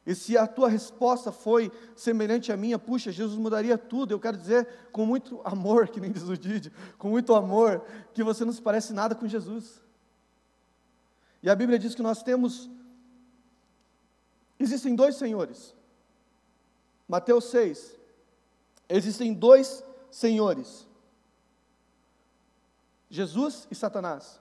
[0.07, 4.12] E se a tua resposta foi semelhante à minha, puxa, Jesus mudaria tudo.
[4.12, 8.23] Eu quero dizer com muito amor, que nem diz o Didi, com muito amor, que
[8.23, 9.83] você não se parece nada com Jesus.
[11.46, 12.68] E a Bíblia diz que nós temos.
[14.59, 15.72] Existem dois senhores.
[17.06, 17.96] Mateus 6.
[18.88, 20.88] Existem dois senhores:
[23.09, 24.40] Jesus e Satanás.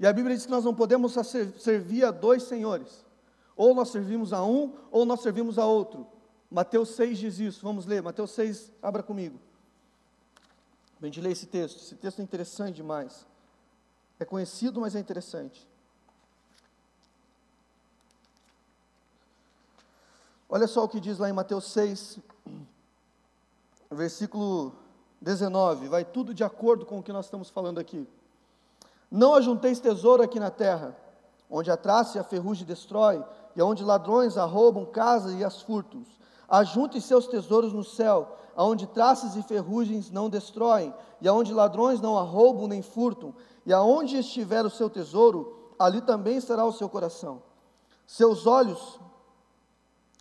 [0.00, 1.12] E a Bíblia diz que nós não podemos
[1.58, 3.04] servir a dois senhores.
[3.54, 6.06] Ou nós servimos a um, ou nós servimos a outro.
[6.50, 7.62] Mateus 6 diz isso.
[7.62, 8.02] Vamos ler.
[8.02, 9.38] Mateus 6, abra comigo.
[11.02, 11.76] A gente lê esse texto.
[11.76, 13.26] Esse texto é interessante demais.
[14.18, 15.68] É conhecido, mas é interessante.
[20.48, 22.20] Olha só o que diz lá em Mateus 6,
[23.90, 24.72] versículo
[25.20, 25.88] 19.
[25.88, 28.06] Vai tudo de acordo com o que nós estamos falando aqui.
[29.10, 30.96] Não ajunteis tesouro aqui na terra,
[31.50, 33.24] onde a traça e a ferrugem destrói,
[33.56, 36.06] e onde ladrões arrombam casas e as furtos.
[36.48, 42.16] Ajunte seus tesouros no céu, aonde traças e ferrugens não destroem, e aonde ladrões não
[42.16, 47.42] arrombam nem furtam, e aonde estiver o seu tesouro, ali também estará o seu coração.
[48.06, 49.00] Seus olhos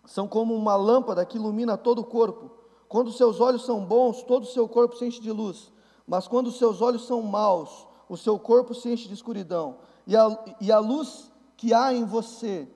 [0.06, 2.52] são como uma lâmpada que ilumina todo o corpo.
[2.88, 5.72] Quando seus olhos são bons, todo o seu corpo se enche de luz.
[6.08, 9.78] Mas quando seus olhos são maus, o seu corpo se enche de escuridão.
[10.06, 12.68] E a, e a luz que há em você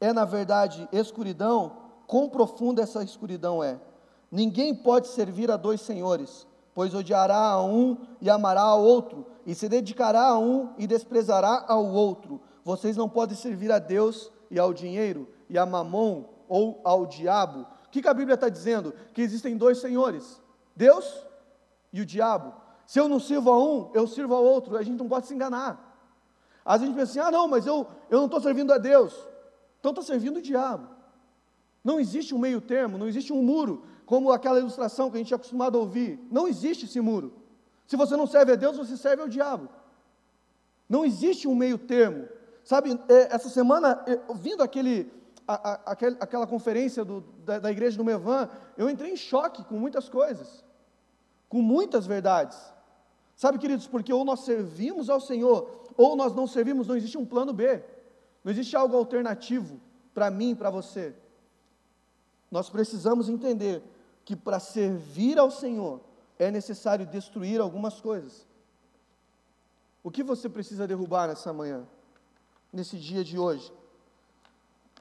[0.00, 3.78] é, na verdade, escuridão, quão profunda essa escuridão é.
[4.30, 9.54] Ninguém pode servir a dois senhores, pois odiará a um e amará ao outro, e
[9.54, 12.40] se dedicará a um e desprezará ao outro.
[12.64, 17.66] Vocês não podem servir a Deus e ao dinheiro, e a mamon ou ao diabo.
[17.86, 18.92] O que, que a Bíblia está dizendo?
[19.14, 20.38] Que existem dois senhores,
[20.76, 21.24] Deus
[21.90, 22.52] e o diabo.
[22.86, 24.76] Se eu não sirvo a um, eu sirvo ao outro.
[24.76, 25.72] A gente não pode se enganar.
[26.62, 28.76] Às vezes a gente pensa assim: ah, não, mas eu, eu não estou servindo a
[28.76, 29.14] Deus.
[29.80, 30.88] Então está servindo o diabo.
[31.82, 35.32] Não existe um meio termo, não existe um muro, como aquela ilustração que a gente
[35.32, 36.20] é acostumado a ouvir.
[36.30, 37.32] Não existe esse muro.
[37.86, 39.70] Se você não serve a Deus, você serve ao diabo.
[40.86, 42.28] Não existe um meio termo.
[42.62, 45.10] Sabe, é, essa semana, ouvindo aquele,
[45.54, 50.08] a, aquela conferência do, da, da, igreja do Mevan, eu entrei em choque com muitas
[50.08, 50.64] coisas,
[51.48, 52.58] com muitas verdades.
[53.36, 57.24] Sabe, queridos, porque ou nós servimos ao Senhor, ou nós não servimos, não existe um
[57.24, 57.82] plano B.
[58.44, 59.80] Não existe algo alternativo
[60.12, 61.14] para mim e para você.
[62.50, 63.82] Nós precisamos entender
[64.24, 66.00] que para servir ao Senhor
[66.38, 68.46] é necessário destruir algumas coisas.
[70.02, 71.86] O que você precisa derrubar nessa manhã,
[72.72, 73.72] nesse dia de hoje?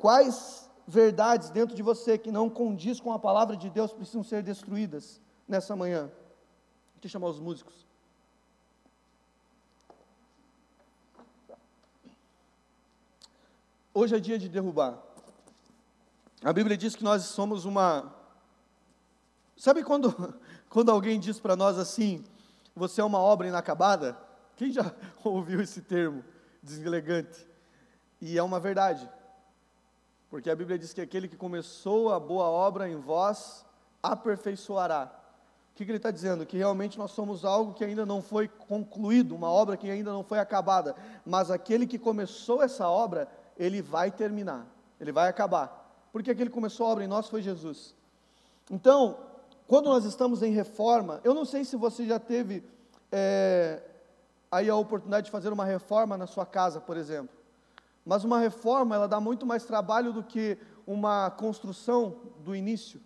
[0.01, 4.41] Quais verdades dentro de você que não condiz com a palavra de Deus precisam ser
[4.41, 6.11] destruídas nessa manhã?
[6.95, 7.85] Deixa eu chamar os músicos.
[13.93, 14.97] Hoje é dia de derrubar.
[16.43, 18.11] A Bíblia diz que nós somos uma
[19.55, 20.33] Sabe quando,
[20.67, 22.23] quando alguém diz para nós assim,
[22.75, 24.17] você é uma obra inacabada?
[24.55, 26.25] Quem já ouviu esse termo
[26.63, 27.47] deselegante?
[28.19, 29.07] E é uma verdade.
[30.31, 33.65] Porque a Bíblia diz que aquele que começou a boa obra em vós,
[34.01, 35.11] aperfeiçoará.
[35.73, 36.45] O que, que ele está dizendo?
[36.45, 40.23] Que realmente nós somos algo que ainda não foi concluído, uma obra que ainda não
[40.23, 40.95] foi acabada.
[41.25, 43.27] Mas aquele que começou essa obra,
[43.57, 44.65] ele vai terminar,
[45.01, 45.93] ele vai acabar.
[46.13, 47.93] Porque aquele que começou a obra em nós foi Jesus.
[48.69, 49.17] Então,
[49.67, 52.63] quando nós estamos em reforma, eu não sei se você já teve
[53.11, 53.81] é,
[54.49, 57.40] aí a oportunidade de fazer uma reforma na sua casa, por exemplo.
[58.05, 62.99] Mas uma reforma, ela dá muito mais trabalho do que uma construção do início.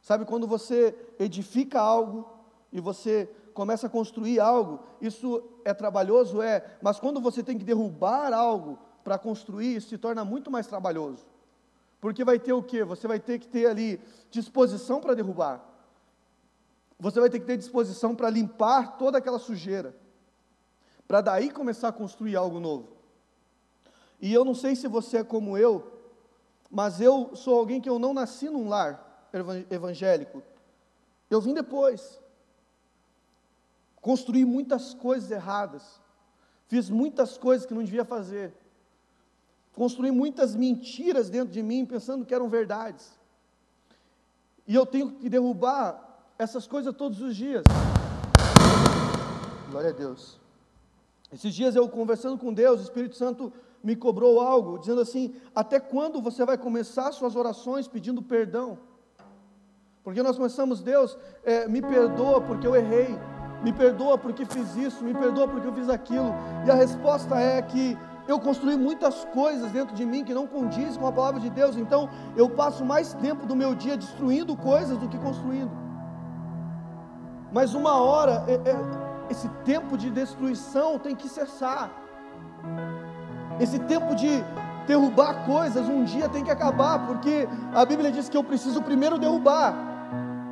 [0.00, 2.28] Sabe, quando você edifica algo
[2.72, 6.40] e você começa a construir algo, isso é trabalhoso?
[6.40, 10.66] É, mas quando você tem que derrubar algo para construir, isso se torna muito mais
[10.66, 11.24] trabalhoso.
[12.00, 12.82] Porque vai ter o quê?
[12.82, 14.00] Você vai ter que ter ali
[14.30, 15.64] disposição para derrubar.
[16.98, 19.94] Você vai ter que ter disposição para limpar toda aquela sujeira.
[21.06, 22.91] Para daí começar a construir algo novo.
[24.22, 26.00] E eu não sei se você é como eu,
[26.70, 29.28] mas eu sou alguém que eu não nasci num lar
[29.68, 30.40] evangélico.
[31.28, 32.20] Eu vim depois.
[34.00, 36.00] Construí muitas coisas erradas.
[36.68, 38.54] Fiz muitas coisas que não devia fazer.
[39.74, 43.18] Construí muitas mentiras dentro de mim, pensando que eram verdades.
[44.68, 47.64] E eu tenho que derrubar essas coisas todos os dias.
[49.68, 50.38] Glória a Deus.
[51.32, 53.52] Esses dias eu conversando com Deus, o Espírito Santo
[53.82, 58.78] me cobrou algo, dizendo assim: até quando você vai começar suas orações pedindo perdão?
[60.04, 63.16] Porque nós começamos, Deus, é, me perdoa porque eu errei,
[63.62, 66.34] me perdoa porque fiz isso, me perdoa porque eu fiz aquilo.
[66.66, 71.00] E a resposta é que eu construí muitas coisas dentro de mim que não condizem
[71.00, 74.98] com a palavra de Deus, então eu passo mais tempo do meu dia destruindo coisas
[74.98, 75.70] do que construindo.
[77.52, 78.76] Mas uma hora, é, é,
[79.30, 81.90] esse tempo de destruição tem que cessar.
[83.60, 84.42] Esse tempo de
[84.86, 89.18] derrubar coisas um dia tem que acabar, porque a Bíblia diz que eu preciso primeiro
[89.18, 89.74] derrubar,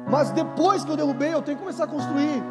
[0.09, 2.43] mas depois que eu derrubei, eu tenho que começar a construir.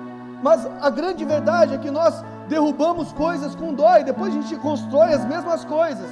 [0.42, 4.56] Mas a grande verdade é que nós derrubamos coisas com dó e depois a gente
[4.58, 6.10] constrói as mesmas coisas.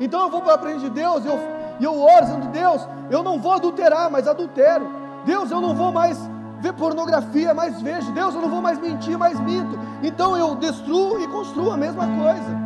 [0.00, 1.38] Então eu vou para a frente de Deus e eu,
[1.80, 4.88] eu oro dizendo: Deus, eu não vou adulterar, mas adultero.
[5.26, 6.18] Deus, eu não vou mais
[6.60, 8.10] ver pornografia, mas vejo.
[8.12, 9.78] Deus, eu não vou mais mentir, mas minto.
[10.02, 12.65] Então eu destruo e construo a mesma coisa.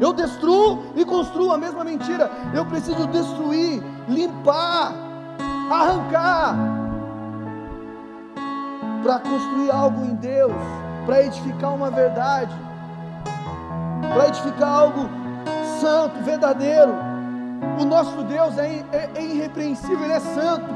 [0.00, 2.30] Eu destruo e construo a mesma mentira.
[2.54, 4.92] Eu preciso destruir, limpar,
[5.70, 6.56] arrancar,
[9.02, 10.52] para construir algo em Deus,
[11.06, 12.54] para edificar uma verdade,
[14.12, 15.08] para edificar algo
[15.80, 16.92] santo, verdadeiro.
[17.80, 20.66] O nosso Deus é, é, é irrepreensível, Ele é santo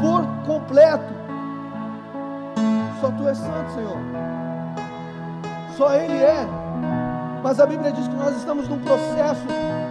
[0.00, 1.12] por completo.
[3.00, 3.98] Só Tu és santo, Senhor.
[5.76, 6.61] Só Ele é.
[7.42, 9.46] Mas a Bíblia diz que nós estamos num processo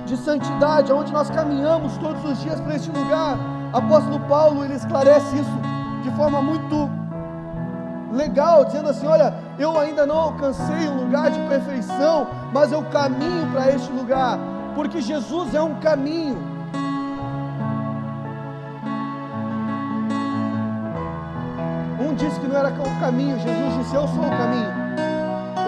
[0.06, 3.38] de santidade, onde nós caminhamos todos os dias para este lugar.
[3.74, 5.60] Apóstolo Paulo, ele esclarece isso
[6.02, 6.90] de forma muito
[8.14, 13.52] legal, dizendo assim: Olha, eu ainda não alcancei um lugar de perfeição, mas eu caminho
[13.52, 14.40] para este lugar,
[14.74, 16.38] porque Jesus é um caminho.
[22.00, 24.82] Um disse que não era o caminho, Jesus disse: Eu sou o caminho.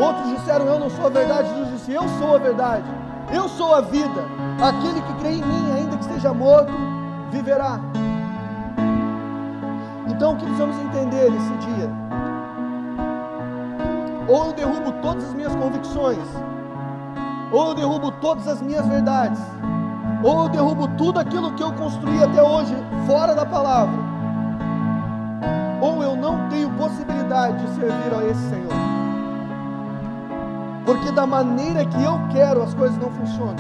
[0.02, 1.48] Outros disseram: Eu não sou a verdade.
[1.50, 2.86] Jesus disse: Eu sou a verdade.
[3.32, 4.22] Eu sou a vida.
[4.62, 6.72] Aquele que crê em mim, ainda que esteja morto,
[7.32, 7.80] viverá.
[10.08, 11.90] Então o que precisamos entender nesse dia?
[14.28, 16.28] Ou eu derrubo todas as minhas convicções,
[17.52, 19.42] ou eu derrubo todas as minhas verdades,
[20.24, 22.76] ou eu derrubo tudo aquilo que eu construí até hoje
[23.06, 24.00] fora da palavra,
[25.82, 29.03] ou eu não tenho possibilidade de servir a esse Senhor
[30.86, 33.56] porque da maneira que eu quero as coisas não funcionam.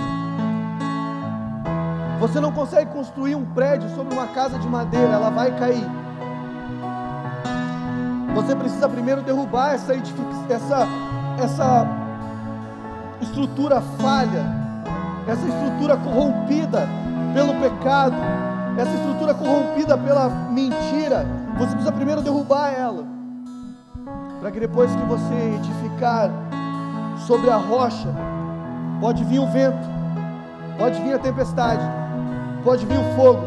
[2.20, 5.86] Você não consegue construir um prédio sobre uma casa de madeira, ela vai cair.
[8.34, 10.88] Você precisa primeiro derrubar essa, essa,
[11.38, 11.88] essa
[13.22, 14.44] estrutura falha,
[15.28, 16.88] essa estrutura corrompida
[17.34, 18.16] pelo pecado,
[18.78, 21.26] essa estrutura corrompida pela mentira.
[21.58, 23.06] Você precisa primeiro derrubar ela,
[24.40, 26.30] para que depois que você edificar
[27.28, 28.10] sobre a rocha,
[29.00, 29.88] pode vir o vento,
[30.78, 31.84] pode vir a tempestade,
[32.64, 33.44] pode vir o fogo.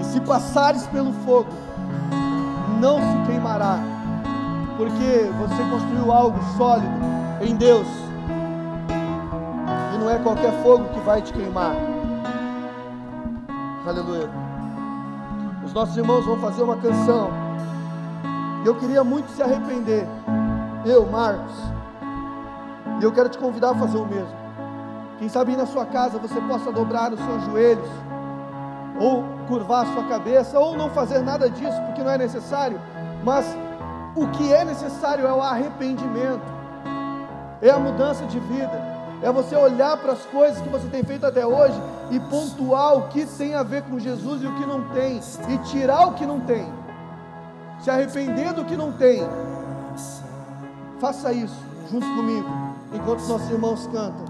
[0.00, 1.48] E se passares pelo fogo,
[2.80, 3.78] não se queimará,
[4.76, 6.92] porque você construiu algo sólido
[7.40, 7.86] em Deus.
[9.94, 11.74] E não é qualquer fogo que vai te queimar.
[13.86, 14.28] Aleluia.
[15.64, 17.30] Os nossos irmãos vão fazer uma canção.
[18.64, 20.06] Eu queria muito se arrepender.
[20.84, 21.79] Eu, Marcos.
[23.00, 24.38] E eu quero te convidar a fazer o mesmo.
[25.18, 27.88] Quem sabe na sua casa você possa dobrar os seus joelhos,
[28.98, 32.80] ou curvar a sua cabeça, ou não fazer nada disso, porque não é necessário.
[33.24, 33.46] Mas
[34.14, 36.44] o que é necessário é o arrependimento,
[37.62, 38.90] é a mudança de vida
[39.22, 41.78] é você olhar para as coisas que você tem feito até hoje
[42.10, 45.58] e pontuar o que tem a ver com Jesus e o que não tem, e
[45.58, 46.66] tirar o que não tem,
[47.80, 49.22] se arrepender do que não tem.
[50.98, 51.56] Faça isso
[51.90, 52.48] junto comigo,
[52.92, 54.29] enquanto nossos irmãos cantam.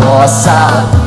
[0.00, 0.99] possa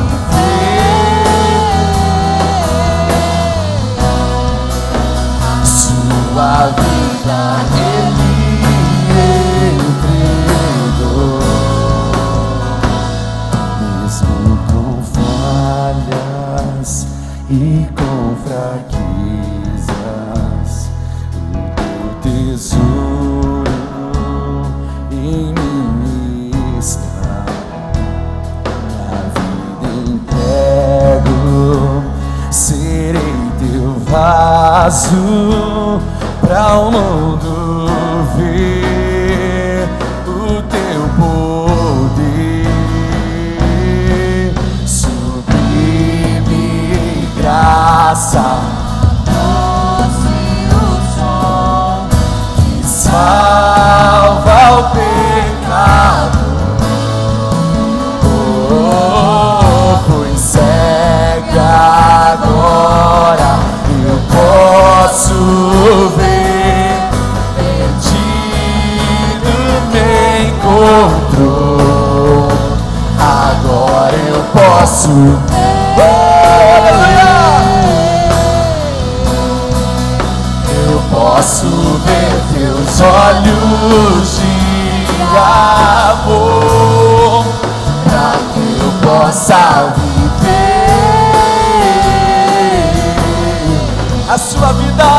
[89.18, 90.74] possa viver
[94.28, 95.13] a sua vida.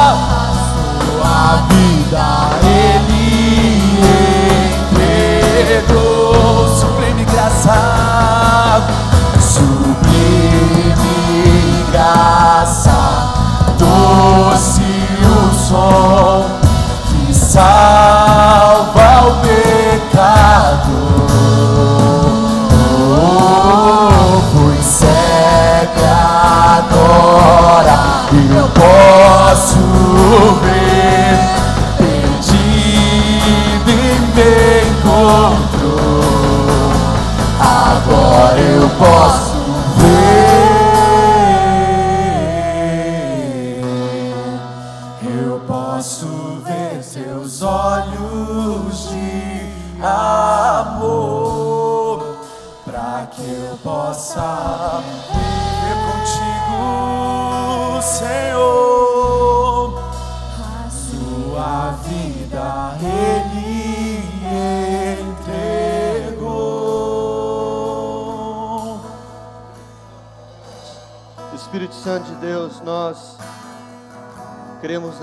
[30.26, 31.38] correr,
[31.98, 33.94] perdido e
[34.34, 34.50] me
[34.90, 35.94] encontro.
[37.60, 39.55] Agora eu posso.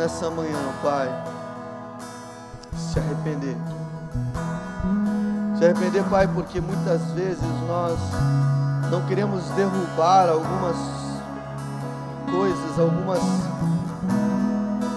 [0.03, 1.09] Nessa manhã, Pai,
[2.77, 3.57] se arrepender.
[5.57, 7.97] Se arrepender, Pai, porque muitas vezes nós
[8.91, 10.77] não queremos derrubar algumas
[12.29, 13.21] coisas, algumas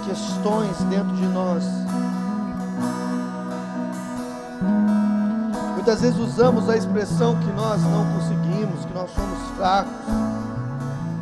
[0.07, 1.63] questões dentro de nós.
[5.75, 9.91] Muitas vezes usamos a expressão que nós não conseguimos, que nós somos fracos.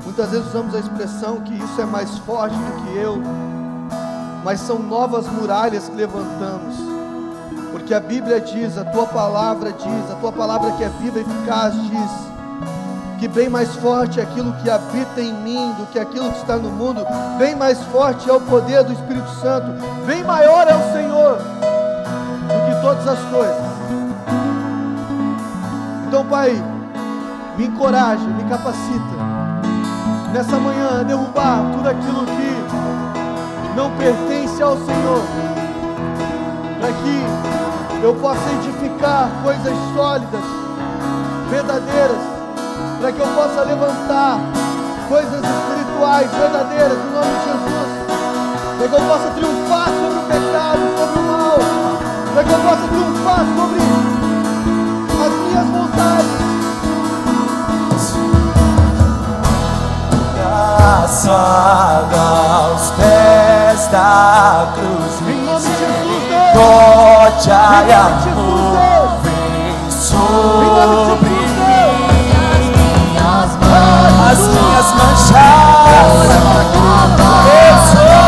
[0.05, 3.21] Muitas vezes usamos a expressão que isso é mais forte do que eu.
[4.43, 6.75] Mas são novas muralhas que levantamos.
[7.71, 11.21] Porque a Bíblia diz, a tua palavra diz, a tua palavra que é viva e
[11.21, 12.33] eficaz diz
[13.23, 16.57] que bem mais forte é aquilo que habita em mim do que aquilo que está
[16.57, 17.05] no mundo,
[17.37, 19.67] bem mais forte é o poder do Espírito Santo,
[20.05, 23.63] bem maior é o Senhor do que todas as coisas.
[26.05, 26.51] Então, Pai,
[27.57, 29.15] me encoraja, me capacita
[30.33, 32.52] nessa manhã a derrubar tudo aquilo que
[33.75, 35.21] não pertence ao Senhor,
[36.79, 40.43] para que eu possa edificar coisas sólidas,
[41.49, 42.33] verdadeiras
[43.03, 44.39] para que eu possa levantar
[45.09, 47.89] coisas espirituais verdadeiras em nome de Jesus,
[48.77, 51.59] para que eu possa triunfar sobre o pecado, sobre o mal,
[52.33, 53.79] para que eu possa triunfar sobre
[55.21, 56.42] as minhas vontades.
[60.83, 65.47] Abraçada aos pés da cruz, nome
[68.17, 68.43] de Jesus,
[69.23, 71.39] vem sobre
[74.29, 76.33] as minhas manchas.
[77.47, 78.23] Eu sou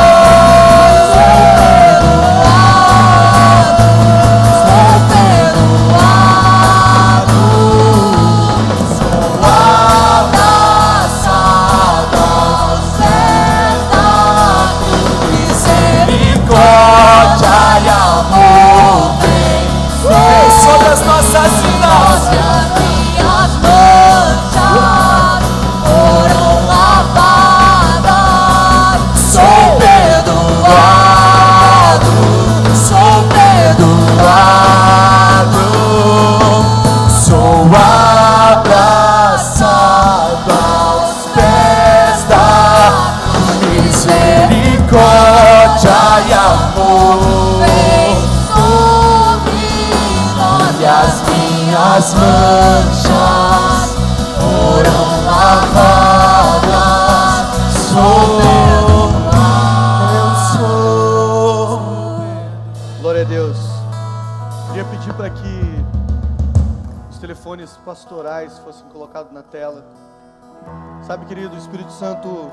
[71.26, 72.52] Sabe, querido, o Espírito Santo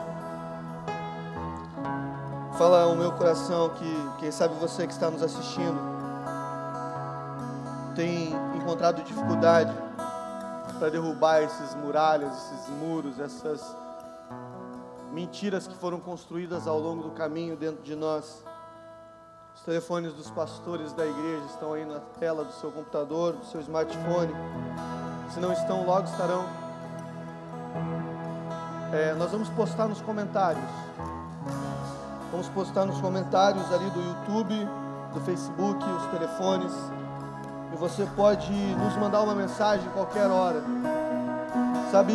[2.57, 5.79] fala ao meu coração que, quem sabe você que está nos assistindo,
[7.95, 9.70] tem encontrado dificuldade
[10.79, 13.77] para derrubar esses muralhas, esses muros, essas
[15.12, 18.43] mentiras que foram construídas ao longo do caminho dentro de nós.
[19.55, 23.61] Os telefones dos pastores da igreja estão aí na tela do seu computador, do seu
[23.61, 24.33] smartphone.
[25.29, 26.72] Se não estão, logo estarão.
[28.93, 30.62] É, nós vamos postar nos comentários.
[32.30, 34.68] Vamos postar nos comentários ali do YouTube,
[35.14, 36.72] do Facebook, os telefones.
[37.72, 40.62] E você pode nos mandar uma mensagem qualquer hora.
[41.90, 42.12] Sabe,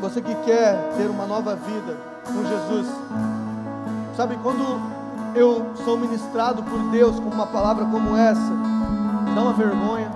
[0.00, 2.86] você que quer ter uma nova vida com Jesus.
[4.16, 4.80] Sabe, quando
[5.34, 8.52] eu sou ministrado por Deus com uma palavra como essa,
[9.34, 10.10] dá uma vergonha.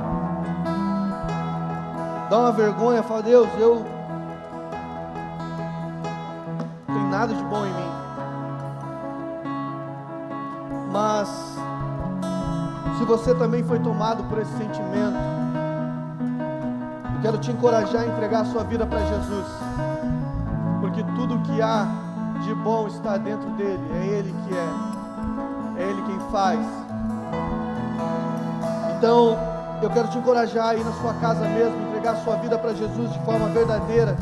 [2.30, 3.99] Dá uma vergonha, fala, Deus, eu
[7.20, 7.90] nada de bom em mim.
[10.90, 11.28] Mas
[12.96, 15.18] se você também foi tomado por esse sentimento,
[17.14, 19.46] eu quero te encorajar a entregar a sua vida para Jesus,
[20.80, 21.86] porque tudo que há
[22.42, 26.58] de bom está dentro dele, é Ele que é, é Ele quem faz.
[28.96, 29.36] Então,
[29.82, 33.12] eu quero te encorajar aí na sua casa mesmo, entregar a sua vida para Jesus
[33.12, 34.16] de forma verdadeira.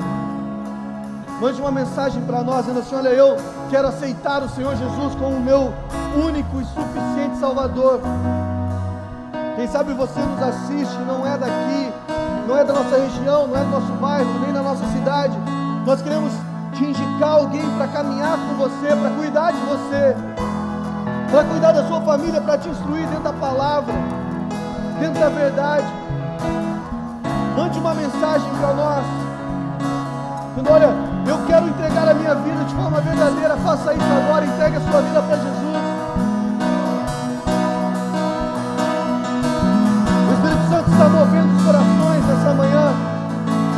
[1.40, 3.36] Mande uma mensagem para nós, dizendo assim: Olha, eu
[3.70, 5.72] quero aceitar o Senhor Jesus como o meu
[6.16, 8.00] único e suficiente Salvador.
[9.54, 11.92] Quem sabe você nos assiste, não é daqui,
[12.46, 15.36] não é da nossa região, não é do nosso bairro, nem da nossa cidade.
[15.86, 16.32] Nós queremos
[16.74, 20.16] te indicar alguém para caminhar com você, para cuidar de você,
[21.30, 23.94] para cuidar da sua família, para te instruir dentro da palavra,
[24.98, 25.86] dentro da verdade.
[27.56, 29.04] Mande uma mensagem para nós.
[30.70, 33.56] Olha, eu quero entregar a minha vida de forma verdadeira.
[33.58, 35.76] Faça isso agora, entregue a sua vida para Jesus.
[40.26, 42.92] O Espírito Santo está movendo os corações nessa manhã,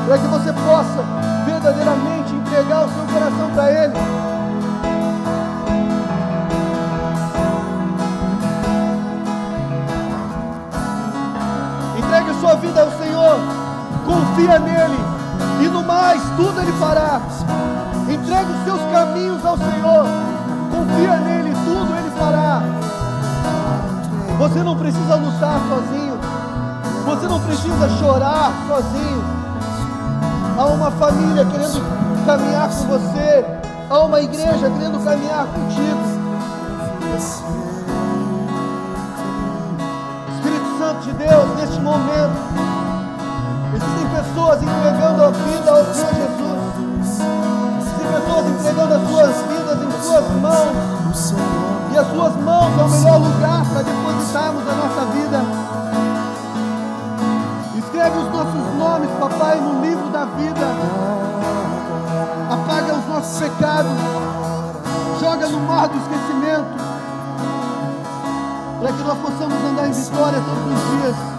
[0.07, 1.05] para que você possa
[1.45, 3.95] verdadeiramente entregar o seu coração para Ele.
[11.99, 13.39] Entregue sua vida ao Senhor,
[14.07, 15.20] confia nele,
[15.63, 17.21] e no mais, tudo Ele fará.
[18.09, 20.07] Entregue os seus caminhos ao Senhor,
[20.71, 22.63] confia nele, tudo Ele fará.
[24.39, 26.19] Você não precisa lutar sozinho,
[27.05, 29.41] você não precisa chorar sozinho.
[30.59, 33.45] Há uma família querendo caminhar com você,
[33.89, 36.21] há uma igreja querendo caminhar contigo.
[40.35, 42.80] Espírito Santo de Deus, neste momento,
[43.81, 47.21] existem pessoas entregando a vida ao Senhor Jesus.
[47.81, 51.35] Existem pessoas entregando as suas vidas em suas mãos.
[51.93, 55.41] E as suas mãos é o melhor lugar para depositarmos a nossa vida.
[57.79, 60.67] Escreve os nossos nomes, papai, no livro da vida.
[62.51, 63.93] Apaga os nossos pecados.
[65.21, 66.91] Joga no mar do esquecimento.
[68.79, 71.30] Para que nós possamos andar em vitória todos os dias.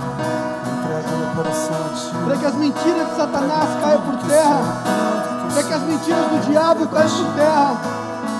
[2.25, 4.61] Para que as mentiras de Satanás caiam por terra.
[5.53, 7.75] Para que as mentiras do diabo caiam por terra.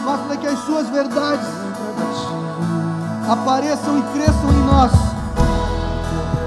[0.05, 1.47] Mas para que as suas verdades
[3.29, 4.91] apareçam e cresçam em nós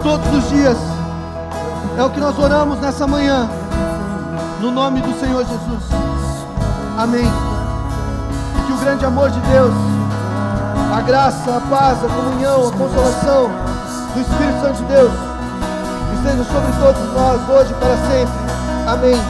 [0.03, 0.77] todos os dias.
[1.97, 3.49] É o que nós oramos nessa manhã,
[4.61, 5.83] no nome do Senhor Jesus.
[6.99, 7.31] Amém.
[8.67, 9.75] Que o grande amor de Deus,
[10.95, 13.51] a graça, a paz, a comunhão, a consolação
[14.15, 15.24] do Espírito Santo de Deus
[16.25, 18.33] esteja sobre todos nós, hoje para sempre.
[18.87, 19.21] Amém.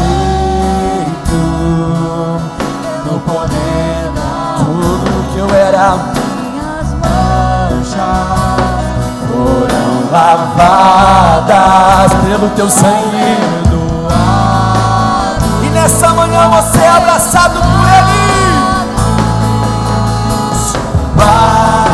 [3.05, 4.11] no poder
[4.57, 6.22] tudo que eu era.
[10.12, 13.38] Lavadas pelo teu sangue
[13.70, 15.64] doado.
[15.64, 18.20] E nessa manhã você é abraçado por Ele.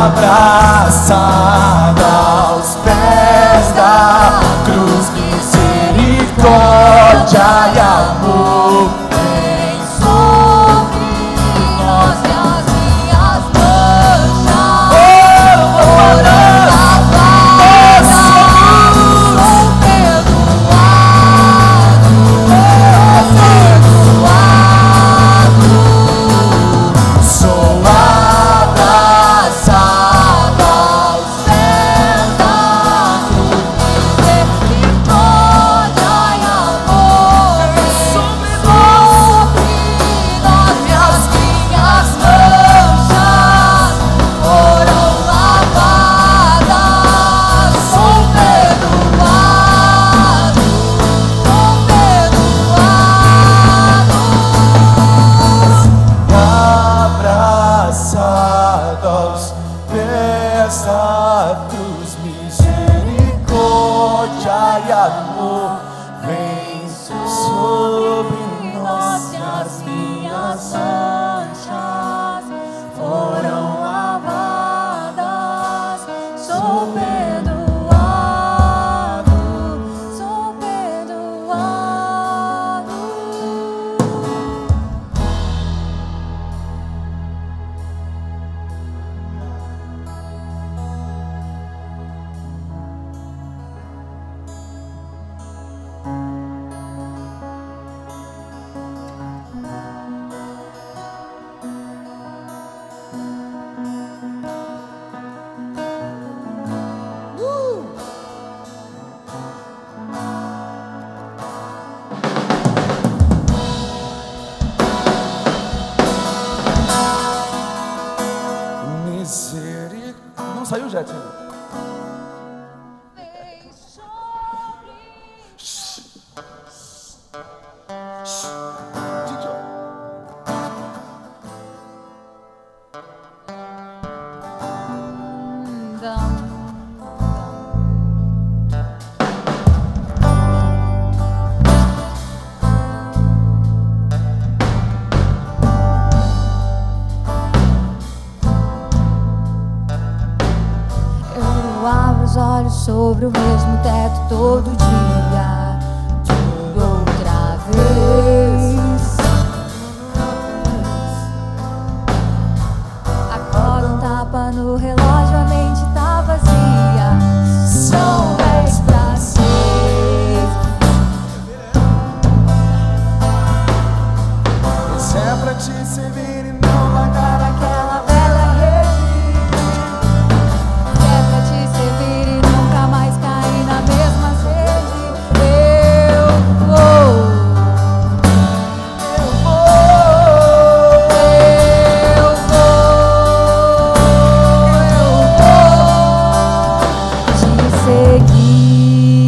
[0.01, 8.89] Abraçado aos pés da cruz, misericórdia e amor.